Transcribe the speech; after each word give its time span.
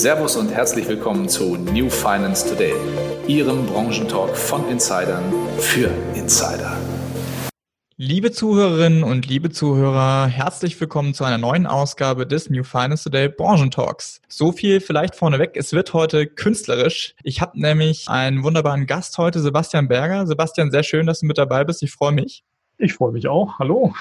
Servus 0.00 0.34
und 0.34 0.48
herzlich 0.50 0.88
willkommen 0.88 1.28
zu 1.28 1.56
New 1.56 1.90
Finance 1.90 2.48
Today, 2.48 2.72
Ihrem 3.26 3.66
Branchentalk 3.66 4.34
von 4.34 4.66
Insidern 4.70 5.30
für 5.58 5.90
Insider. 6.14 6.74
Liebe 7.98 8.32
Zuhörerinnen 8.32 9.04
und 9.04 9.26
liebe 9.26 9.50
Zuhörer, 9.50 10.26
herzlich 10.26 10.80
willkommen 10.80 11.12
zu 11.12 11.24
einer 11.24 11.36
neuen 11.36 11.66
Ausgabe 11.66 12.26
des 12.26 12.48
New 12.48 12.64
Finance 12.64 13.04
Today 13.04 13.28
Branchentalks. 13.28 14.22
So 14.26 14.52
viel 14.52 14.80
vielleicht 14.80 15.16
vorneweg, 15.16 15.50
es 15.54 15.74
wird 15.74 15.92
heute 15.92 16.26
künstlerisch. 16.26 17.14
Ich 17.22 17.42
habe 17.42 17.60
nämlich 17.60 18.08
einen 18.08 18.42
wunderbaren 18.42 18.86
Gast 18.86 19.18
heute, 19.18 19.40
Sebastian 19.40 19.86
Berger. 19.86 20.26
Sebastian, 20.26 20.70
sehr 20.70 20.82
schön, 20.82 21.06
dass 21.06 21.20
du 21.20 21.26
mit 21.26 21.36
dabei 21.36 21.64
bist. 21.64 21.82
Ich 21.82 21.92
freue 21.92 22.12
mich. 22.12 22.42
Ich 22.78 22.94
freue 22.94 23.12
mich 23.12 23.28
auch. 23.28 23.58
Hallo. 23.58 23.92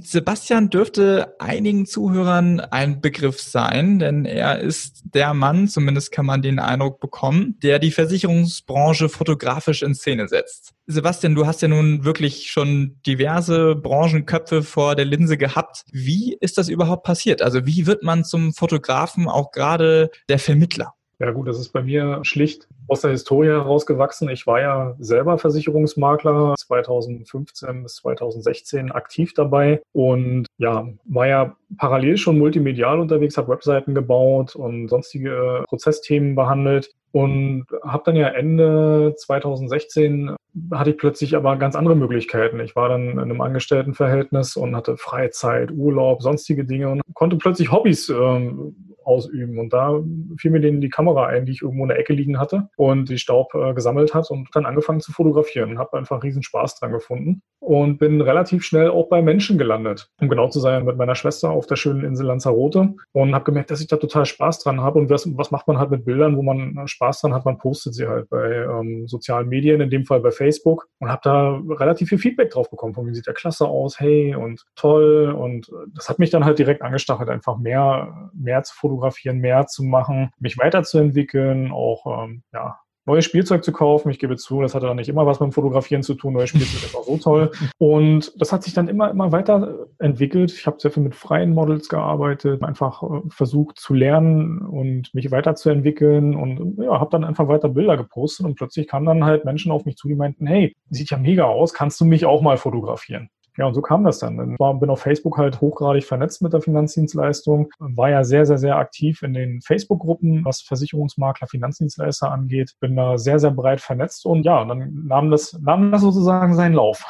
Sebastian 0.00 0.70
dürfte 0.70 1.34
einigen 1.38 1.86
Zuhörern 1.86 2.60
ein 2.60 3.00
Begriff 3.00 3.40
sein, 3.40 3.98
denn 3.98 4.24
er 4.24 4.60
ist 4.60 5.02
der 5.04 5.34
Mann, 5.34 5.68
zumindest 5.68 6.12
kann 6.12 6.26
man 6.26 6.42
den 6.42 6.58
Eindruck 6.58 7.00
bekommen, 7.00 7.58
der 7.62 7.78
die 7.78 7.90
Versicherungsbranche 7.90 9.08
fotografisch 9.08 9.82
in 9.82 9.94
Szene 9.94 10.28
setzt. 10.28 10.72
Sebastian, 10.86 11.34
du 11.34 11.46
hast 11.46 11.62
ja 11.62 11.68
nun 11.68 12.04
wirklich 12.04 12.50
schon 12.50 13.00
diverse 13.06 13.76
Branchenköpfe 13.76 14.62
vor 14.62 14.96
der 14.96 15.04
Linse 15.04 15.36
gehabt. 15.36 15.84
Wie 15.92 16.36
ist 16.40 16.58
das 16.58 16.68
überhaupt 16.68 17.04
passiert? 17.04 17.42
Also 17.42 17.66
wie 17.66 17.86
wird 17.86 18.02
man 18.02 18.24
zum 18.24 18.52
Fotografen, 18.52 19.28
auch 19.28 19.52
gerade 19.52 20.10
der 20.28 20.38
Vermittler? 20.38 20.94
Ja 21.22 21.30
gut, 21.30 21.46
das 21.46 21.60
ist 21.60 21.68
bei 21.68 21.82
mir 21.82 22.18
schlicht 22.24 22.66
aus 22.88 23.02
der 23.02 23.12
Historie 23.12 23.46
herausgewachsen. 23.46 24.28
Ich 24.28 24.48
war 24.48 24.60
ja 24.60 24.96
selber 24.98 25.38
Versicherungsmakler 25.38 26.56
2015 26.58 27.84
bis 27.84 27.94
2016 27.96 28.90
aktiv 28.90 29.32
dabei 29.32 29.80
und 29.92 30.46
ja, 30.58 30.88
war 31.04 31.26
ja 31.28 31.56
parallel 31.78 32.16
schon 32.16 32.38
multimedial 32.38 32.98
unterwegs, 32.98 33.36
habe 33.36 33.52
Webseiten 33.52 33.94
gebaut 33.94 34.56
und 34.56 34.88
sonstige 34.88 35.62
Prozessthemen 35.68 36.34
behandelt 36.34 36.90
und 37.12 37.66
habe 37.84 38.02
dann 38.04 38.16
ja 38.16 38.26
Ende 38.26 39.14
2016 39.16 40.34
hatte 40.72 40.90
ich 40.90 40.98
plötzlich 40.98 41.36
aber 41.36 41.56
ganz 41.56 41.76
andere 41.76 41.94
Möglichkeiten. 41.94 42.58
Ich 42.60 42.74
war 42.74 42.88
dann 42.88 43.10
in 43.10 43.18
einem 43.20 43.40
Angestelltenverhältnis 43.40 44.56
und 44.56 44.74
hatte 44.74 44.96
Freizeit, 44.96 45.70
Urlaub, 45.70 46.20
sonstige 46.20 46.64
Dinge 46.64 46.88
und 46.90 47.00
konnte 47.14 47.36
plötzlich 47.36 47.70
Hobbys 47.70 48.08
ähm, 48.08 48.91
ausüben. 49.04 49.58
Und 49.58 49.72
da 49.72 50.00
fiel 50.38 50.50
mir 50.50 50.60
denen 50.60 50.80
die 50.80 50.88
Kamera 50.88 51.26
ein, 51.26 51.46
die 51.46 51.52
ich 51.52 51.62
irgendwo 51.62 51.84
in 51.84 51.88
der 51.88 51.98
Ecke 51.98 52.12
liegen 52.12 52.38
hatte 52.38 52.68
und 52.76 53.08
die 53.08 53.18
Staub 53.18 53.54
äh, 53.54 53.74
gesammelt 53.74 54.14
hat 54.14 54.30
und 54.30 54.48
dann 54.54 54.66
angefangen 54.66 55.00
zu 55.00 55.12
fotografieren. 55.12 55.78
Habe 55.78 55.98
einfach 55.98 56.22
riesen 56.22 56.42
Spaß 56.42 56.78
dran 56.78 56.92
gefunden 56.92 57.42
und 57.60 57.98
bin 57.98 58.20
relativ 58.20 58.64
schnell 58.64 58.90
auch 58.90 59.08
bei 59.08 59.22
Menschen 59.22 59.58
gelandet. 59.58 60.10
Um 60.20 60.28
genau 60.28 60.48
zu 60.48 60.60
sein, 60.60 60.84
mit 60.84 60.96
meiner 60.96 61.14
Schwester 61.14 61.50
auf 61.50 61.66
der 61.66 61.76
schönen 61.76 62.04
Insel 62.04 62.26
Lanzarote 62.26 62.94
und 63.12 63.34
habe 63.34 63.44
gemerkt, 63.44 63.70
dass 63.70 63.80
ich 63.80 63.86
da 63.86 63.96
total 63.96 64.26
Spaß 64.26 64.60
dran 64.60 64.80
habe. 64.80 64.98
Und 64.98 65.10
was, 65.10 65.28
was 65.36 65.50
macht 65.50 65.68
man 65.68 65.78
halt 65.78 65.90
mit 65.90 66.04
Bildern, 66.04 66.36
wo 66.36 66.42
man 66.42 66.86
Spaß 66.86 67.20
dran 67.20 67.34
hat? 67.34 67.44
Man 67.44 67.58
postet 67.58 67.94
sie 67.94 68.06
halt 68.06 68.28
bei 68.28 68.50
ähm, 68.50 69.06
sozialen 69.06 69.48
Medien, 69.48 69.80
in 69.80 69.90
dem 69.90 70.04
Fall 70.04 70.20
bei 70.20 70.30
Facebook 70.30 70.88
und 70.98 71.08
habe 71.08 71.20
da 71.22 71.60
relativ 71.74 72.08
viel 72.08 72.18
Feedback 72.18 72.50
drauf 72.50 72.70
bekommen. 72.70 72.94
Von 72.94 73.06
wie 73.06 73.14
sieht 73.14 73.26
der 73.26 73.34
klasse 73.34 73.66
aus? 73.66 74.00
Hey 74.00 74.34
und 74.34 74.64
toll. 74.74 75.30
Und 75.30 75.70
das 75.94 76.08
hat 76.08 76.18
mich 76.18 76.30
dann 76.30 76.44
halt 76.44 76.58
direkt 76.58 76.82
angestachelt, 76.82 77.28
einfach 77.28 77.58
mehr, 77.58 78.30
mehr 78.34 78.62
zu 78.62 78.74
fotografieren, 78.74 78.91
mehr 79.34 79.66
zu 79.66 79.84
machen, 79.84 80.30
mich 80.38 80.58
weiterzuentwickeln, 80.58 81.72
auch 81.72 82.24
ähm, 82.24 82.42
ja, 82.52 82.78
neues 83.04 83.24
Spielzeug 83.24 83.64
zu 83.64 83.72
kaufen. 83.72 84.10
Ich 84.10 84.18
gebe 84.18 84.36
zu, 84.36 84.60
das 84.60 84.74
hatte 84.74 84.86
dann 84.86 84.96
nicht 84.96 85.08
immer 85.08 85.26
was 85.26 85.40
mit 85.40 85.48
dem 85.48 85.52
Fotografieren 85.52 86.02
zu 86.02 86.14
tun. 86.14 86.34
Neues 86.34 86.50
Spielzeug 86.50 86.84
ist 86.84 86.96
auch 86.96 87.04
so 87.04 87.16
toll. 87.18 87.50
Und 87.78 88.32
das 88.40 88.52
hat 88.52 88.62
sich 88.62 88.74
dann 88.74 88.88
immer, 88.88 89.10
immer 89.10 89.32
weiter 89.32 89.86
entwickelt. 89.98 90.52
Ich 90.52 90.66
habe 90.66 90.78
sehr 90.80 90.90
viel 90.90 91.02
mit 91.02 91.14
freien 91.14 91.52
Models 91.52 91.88
gearbeitet, 91.88 92.62
einfach 92.62 93.02
äh, 93.02 93.22
versucht 93.28 93.78
zu 93.78 93.94
lernen 93.94 94.58
und 94.60 95.12
mich 95.14 95.30
weiterzuentwickeln 95.30 96.36
und 96.36 96.78
ja, 96.82 97.00
habe 97.00 97.10
dann 97.10 97.24
einfach 97.24 97.48
weiter 97.48 97.68
Bilder 97.68 97.96
gepostet 97.96 98.46
und 98.46 98.54
plötzlich 98.54 98.86
kamen 98.86 99.06
dann 99.06 99.24
halt 99.24 99.44
Menschen 99.44 99.72
auf 99.72 99.84
mich 99.84 99.96
zu, 99.96 100.08
die 100.08 100.14
meinten, 100.14 100.46
hey, 100.46 100.74
sieht 100.90 101.10
ja 101.10 101.18
mega 101.18 101.44
aus, 101.44 101.74
kannst 101.74 102.00
du 102.00 102.04
mich 102.04 102.24
auch 102.24 102.42
mal 102.42 102.56
fotografieren? 102.56 103.28
Ja, 103.58 103.66
und 103.66 103.74
so 103.74 103.82
kam 103.82 104.04
das 104.04 104.18
dann. 104.18 104.52
Ich 104.52 104.58
war, 104.58 104.72
bin 104.78 104.88
auf 104.88 105.02
Facebook 105.02 105.36
halt 105.36 105.60
hochgradig 105.60 106.04
vernetzt 106.04 106.40
mit 106.40 106.54
der 106.54 106.62
Finanzdienstleistung, 106.62 107.68
war 107.78 108.08
ja 108.08 108.24
sehr, 108.24 108.46
sehr, 108.46 108.56
sehr 108.58 108.76
aktiv 108.76 109.22
in 109.22 109.34
den 109.34 109.60
Facebook-Gruppen, 109.60 110.44
was 110.44 110.62
Versicherungsmakler, 110.62 111.46
Finanzdienstleister 111.46 112.30
angeht, 112.30 112.72
bin 112.80 112.96
da 112.96 113.18
sehr, 113.18 113.38
sehr 113.38 113.50
breit 113.50 113.82
vernetzt 113.82 114.24
und 114.24 114.44
ja, 114.44 114.64
dann 114.64 115.04
nahm 115.06 115.30
das, 115.30 115.58
nahm 115.60 115.92
das 115.92 116.00
sozusagen 116.00 116.54
seinen 116.54 116.74
Lauf. 116.74 117.04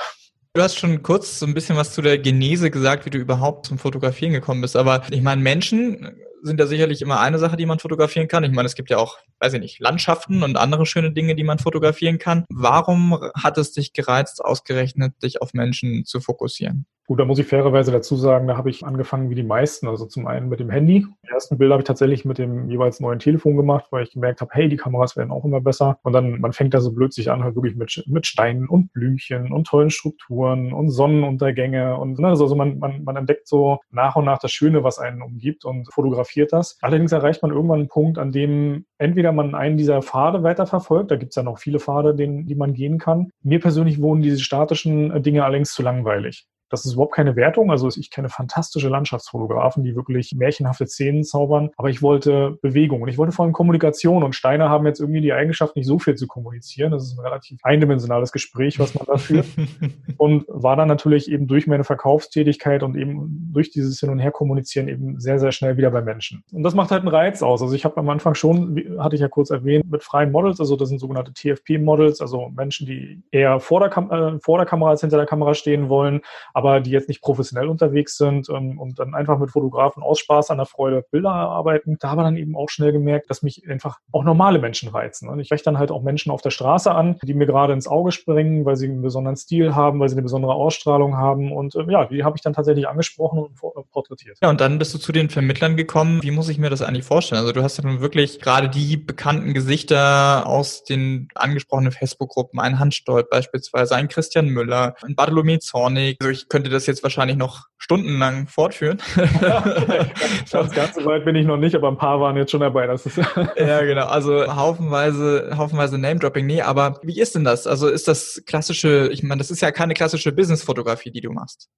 Du 0.55 0.61
hast 0.61 0.79
schon 0.79 1.03
kurz 1.03 1.39
so 1.39 1.47
ein 1.47 1.55
bisschen 1.55 1.77
was 1.77 1.95
zu 1.95 2.03
der 2.03 2.19
Genese 2.19 2.71
gesagt, 2.71 3.07
wie 3.07 3.11
du 3.11 3.19
überhaupt 3.19 3.65
zum 3.67 3.79
Fotografieren 3.79 4.35
gekommen 4.35 4.61
bist. 4.61 4.77
Aber 4.77 5.03
ich 5.11 5.23
meine, 5.23 5.41
Menschen 5.41 6.15
sind 6.43 6.61
ja 6.61 6.67
sicherlich 6.67 7.03
immer 7.03 7.21
eine 7.21 7.39
Sache, 7.39 7.57
die 7.57 7.67
man 7.67 7.79
fotografieren 7.79 8.29
kann. 8.29 8.45
Ich 8.45 8.53
meine, 8.53 8.67
es 8.67 8.75
gibt 8.75 8.91
ja 8.91 8.99
auch, 8.99 9.19
weiß 9.41 9.55
ich 9.55 9.61
nicht, 9.61 9.81
Landschaften 9.81 10.43
und 10.43 10.57
andere 10.57 10.87
schöne 10.87 11.13
Dinge, 11.13 11.35
die 11.35 11.45
man 11.45 11.59
fotografieren 11.59 12.19
kann. 12.19 12.45
Warum 12.51 13.19
hat 13.35 13.59
es 13.59 13.73
dich 13.73 13.93
gereizt, 13.93 14.45
ausgerechnet 14.45 15.23
dich 15.23 15.41
auf 15.41 15.55
Menschen 15.55 16.05
zu 16.05 16.21
fokussieren? 16.21 16.87
Gut, 17.09 17.19
da 17.19 17.25
muss 17.25 17.41
ich 17.41 17.47
fairerweise 17.47 17.91
dazu 17.91 18.15
sagen, 18.17 18.47
da 18.47 18.57
habe 18.57 18.71
ich 18.71 18.87
angefangen 18.87 19.29
wie 19.29 19.35
die 19.35 19.43
meisten. 19.43 19.89
Also 19.89 20.07
zum 20.07 20.29
einen 20.29 20.49
mit 20.49 20.61
dem 20.61 20.71
Handy. 20.71 21.05
Die 21.25 21.29
ersten 21.29 21.59
Bilder 21.59 21.75
habe 21.75 21.83
ich 21.83 21.87
tatsächlich 21.87 22.25
mit 22.25 22.39
dem 22.39 22.71
jeweils 22.71 23.01
neuen 23.01 23.19
Telefon 23.19 23.57
gemacht, 23.57 23.87
weil 23.91 24.05
ich 24.05 24.13
gemerkt 24.13 24.41
habe, 24.41 24.51
hey, 24.55 24.69
die 24.69 24.77
Kameras 24.77 25.17
werden 25.17 25.33
auch 25.33 25.45
immer 25.45 25.61
besser. 25.61 25.99
Und 26.05 26.13
dann, 26.13 26.41
man 26.41 26.53
fängt 26.53 26.75
da 26.75 26.81
so 26.81 26.93
blöd 26.93 27.13
sich 27.13 27.31
an, 27.31 27.43
halt 27.43 27.57
wirklich 27.57 27.75
mit, 27.75 28.05
mit 28.07 28.27
Steinen 28.27 28.69
und 28.69 28.93
Blümchen 28.93 29.53
und 29.53 29.67
tollen 29.67 29.91
Strukturen 29.91 30.73
und 30.73 30.91
Sonnenuntergänge. 30.91 31.97
Und 31.97 32.21
ne, 32.21 32.29
also 32.29 32.55
man, 32.55 32.79
man, 32.79 33.03
man 33.03 33.17
entdeckt 33.17 33.49
so 33.49 33.81
nach 33.91 34.15
und 34.15 34.25
nach 34.25 34.39
das 34.39 34.53
Schöne, 34.53 34.85
was 34.85 35.01
einen 35.01 35.23
umgibt 35.23 35.65
und 35.65 35.93
fotografiert 35.93 36.32
das. 36.53 36.79
Allerdings 36.81 37.13
erreicht 37.13 37.43
man 37.43 37.53
irgendwann 37.53 37.81
einen 37.81 37.89
Punkt, 37.89 38.19
an 38.19 38.33
dem 38.33 38.87
entweder 38.99 39.33
man 39.33 39.55
einen 39.55 39.77
dieser 39.77 40.03
Pfade 40.03 40.43
weiterverfolgt, 40.43 41.11
da 41.11 41.17
gibt 41.17 41.33
es 41.33 41.37
ja 41.37 41.43
noch 41.43 41.59
viele 41.59 41.79
Pfade, 41.79 42.15
den, 42.15 42.47
die 42.47 42.55
man 42.55 42.75
gehen 42.75 42.99
kann. 42.99 43.31
Mir 43.43 43.61
persönlich 43.61 44.01
wohnen 44.01 44.23
diese 44.23 44.41
statischen 44.41 45.23
Dinge 45.23 45.45
allerdings 45.45 45.73
zu 45.73 45.83
langweilig. 45.83 46.47
Das 46.73 46.87
ist 46.87 46.95
überhaupt 46.95 47.15
keine 47.15 47.37
Wertung. 47.37 47.71
Also 47.71 47.89
ich 47.89 48.11
kenne 48.11 48.31
fantastische 48.31 48.89
Landschaftsfotografen, 48.89 49.85
die 49.85 49.95
wirklich 49.95 50.33
märchenhafte 50.35 50.87
Szenen 50.87 51.23
zaubern. 51.23 51.71
Aber 51.77 51.91
ich 51.91 52.01
wollte 52.01 52.59
Bewegung 52.63 53.03
und 53.03 53.09
ich 53.09 53.19
wollte 53.19 53.33
vor 53.33 53.45
allem 53.45 53.53
Kommunikation. 53.53 54.23
Und 54.23 54.35
Steine 54.35 54.71
haben 54.71 54.87
jetzt 54.87 54.99
irgendwie 54.99 55.21
die 55.21 55.35
Eigenschaft, 55.35 55.77
nicht 55.77 55.87
so 55.87 55.99
viel 55.99 56.15
zu 56.15 56.27
kommunizieren. 56.27 56.91
Das 56.91 57.05
ist 57.05 57.19
ein 57.19 57.25
relativ 57.25 57.61
eindimensionales 57.63 58.33
Gespräch, 58.33 58.79
was 58.79 58.95
man 58.95 59.05
da 59.07 59.19
führt. 59.19 59.47
und 60.17 60.47
war 60.49 60.75
dann 60.77 60.89
natürlich 60.89 61.31
eben 61.31 61.47
durch 61.47 61.67
meine 61.67 61.85
Verkaufstätigkeit 61.85 62.83
und 62.83 62.97
eben 62.97 63.51
durch 63.53 63.71
dieses 63.71 64.01
Hin- 64.01 64.09
und 64.09 64.19
Her 64.19 64.31
kommunizieren 64.31 64.89
eben 64.89 65.21
sehr, 65.21 65.39
sehr 65.39 65.53
schnell 65.53 65.77
wieder 65.77 65.91
bei 65.91 66.01
Menschen. 66.01 66.43
Und 66.53 66.63
das 66.63 66.75
macht 66.75 66.91
halt 66.91 67.03
einen 67.03 67.09
Reiz 67.09 67.43
aus. 67.43 67.61
Also 67.61 67.75
ich 67.75 67.85
habe 67.85 67.99
am 67.99 68.09
Anfang 68.09 68.35
schon, 68.35 68.83
hatte 68.99 69.15
ich 69.15 69.21
ja 69.21 69.29
kurz 69.29 69.51
erwähnt, 69.51 69.91
mit 69.91 70.03
freien 70.03 70.33
Models, 70.33 70.59
also 70.59 70.77
das 70.77 70.89
sind 70.89 71.01
sogenannte 71.01 71.35
TFP-Models, 71.35 72.23
also 72.23 72.49
Menschen, 72.49 72.87
die 72.87 73.23
eher 73.31 73.61
vor 73.61 73.81
der, 73.81 73.91
Kam 73.91 74.11
äh, 74.11 74.41
vor 74.41 74.57
der 74.57 74.67
Kamera 74.67 74.91
als 74.91 75.03
hinter 75.03 75.19
der 75.19 75.27
Kamera 75.27 75.53
stehen 75.53 75.91
wollen, 75.91 76.23
aber 76.55 76.62
die 76.81 76.91
jetzt 76.91 77.09
nicht 77.09 77.21
professionell 77.21 77.69
unterwegs 77.69 78.17
sind 78.17 78.49
ähm, 78.49 78.79
und 78.79 78.99
dann 78.99 79.15
einfach 79.15 79.39
mit 79.39 79.51
Fotografen 79.51 80.03
aus 80.03 80.19
Spaß 80.19 80.51
an 80.51 80.59
der 80.59 80.67
Freude 80.67 81.05
Bilder 81.11 81.31
erarbeiten. 81.31 81.97
Da 82.01 82.11
habe 82.11 82.23
dann 82.23 82.37
eben 82.37 82.57
auch 82.57 82.69
schnell 82.69 82.93
gemerkt, 82.93 83.31
dass 83.31 83.43
mich 83.43 83.69
einfach 83.69 83.99
auch 84.13 84.25
normale 84.25 84.59
Menschen 84.59 84.89
reizen. 84.89 85.29
Und 85.29 85.41
ich 85.41 85.49
spreche 85.49 85.65
dann 85.65 85.79
halt 85.79 85.91
auch 85.91 86.03
Menschen 86.03 86.31
auf 86.33 86.43
der 86.43 86.51
Straße 86.51 86.93
an, 86.93 87.19
die 87.23 87.35
mir 87.35 87.47
gerade 87.47 87.73
ins 87.73 87.87
Auge 87.87 88.13
springen, 88.13 88.65
weil 88.65 88.77
sie 88.77 88.89
einen 88.89 89.03
besonderen 89.03 89.37
Stil 89.37 89.75
haben, 89.75 90.01
weil 90.01 90.09
sie 90.09 90.15
eine 90.15 90.23
besondere 90.23 90.55
Ausstrahlung 90.55 91.17
haben. 91.17 91.53
Und 91.53 91.75
äh, 91.75 91.85
ja, 91.91 92.05
die 92.07 92.25
habe 92.25 92.37
ich 92.37 92.43
dann 92.43 92.53
tatsächlich 92.53 92.89
angesprochen 92.89 93.39
und 93.39 93.51
äh, 93.51 93.83
porträtiert. 93.93 94.39
Ja, 94.43 94.51
und 94.51 94.61
dann 94.61 94.79
bist 94.79 94.95
du 94.95 94.99
zu 94.99 95.13
den 95.13 95.31
Vermittlern 95.31 95.77
gekommen. 95.77 96.23
Wie 96.23 96.31
muss 96.31 96.49
ich 96.49 96.59
mir 96.59 96.71
das 96.71 96.83
eigentlich 96.83 97.05
vorstellen? 97.05 97.41
Also 97.41 97.53
du 97.53 97.63
hast 97.63 97.79
ja 97.79 97.85
nun 97.85 98.01
wirklich 98.01 98.41
gerade 98.41 98.69
die 98.69 98.97
bekannten 98.97 99.55
Gesichter 99.55 100.47
aus 100.47 100.85
den 100.85 101.29
angesprochenen 101.35 101.93
Facebook-Gruppen, 101.93 102.61
ein 102.61 102.79
Handstolp 102.79 103.31
beispielsweise, 103.31 103.95
ein 103.97 104.09
Christian 104.09 104.49
Müller, 104.49 104.95
ein 105.03 105.15
Bartholomew 105.15 105.59
Zornig. 105.59 106.17
Also 106.21 106.31
ich 106.31 106.49
könnte 106.53 106.69
das 106.69 106.87
jetzt 106.87 107.03
wahrscheinlich 107.03 107.39
noch 107.39 107.69
stundenlang 107.79 108.47
fortführen. 108.47 108.99
ganz, 109.41 110.75
ganz 110.75 110.95
so 110.95 111.05
weit 111.07 111.25
bin 111.25 111.35
ich 111.35 111.47
noch 111.47 111.57
nicht, 111.57 111.75
aber 111.75 111.89
ein 111.89 111.97
paar 111.97 112.21
waren 112.21 112.37
jetzt 112.37 112.51
schon 112.51 112.61
dabei. 112.61 112.87
Das 112.87 113.07
ist 113.07 113.17
ja, 113.57 113.81
genau. 113.81 114.05
Also 114.05 114.55
haufenweise, 114.55 115.55
haufenweise 115.57 115.97
Name-Dropping. 115.97 116.45
Nee, 116.45 116.61
aber 116.61 117.01
wie 117.03 117.19
ist 117.19 117.35
denn 117.35 117.45
das? 117.45 117.67
Also 117.67 117.89
ist 117.89 118.07
das 118.07 118.43
klassische, 118.45 119.09
ich 119.11 119.23
meine, 119.23 119.39
das 119.39 119.51
ist 119.51 119.63
ja 119.63 119.71
keine 119.71 119.95
klassische 119.95 120.31
Business-Fotografie, 120.31 121.11
die 121.11 121.23
du 121.23 121.33
machst. 121.33 121.71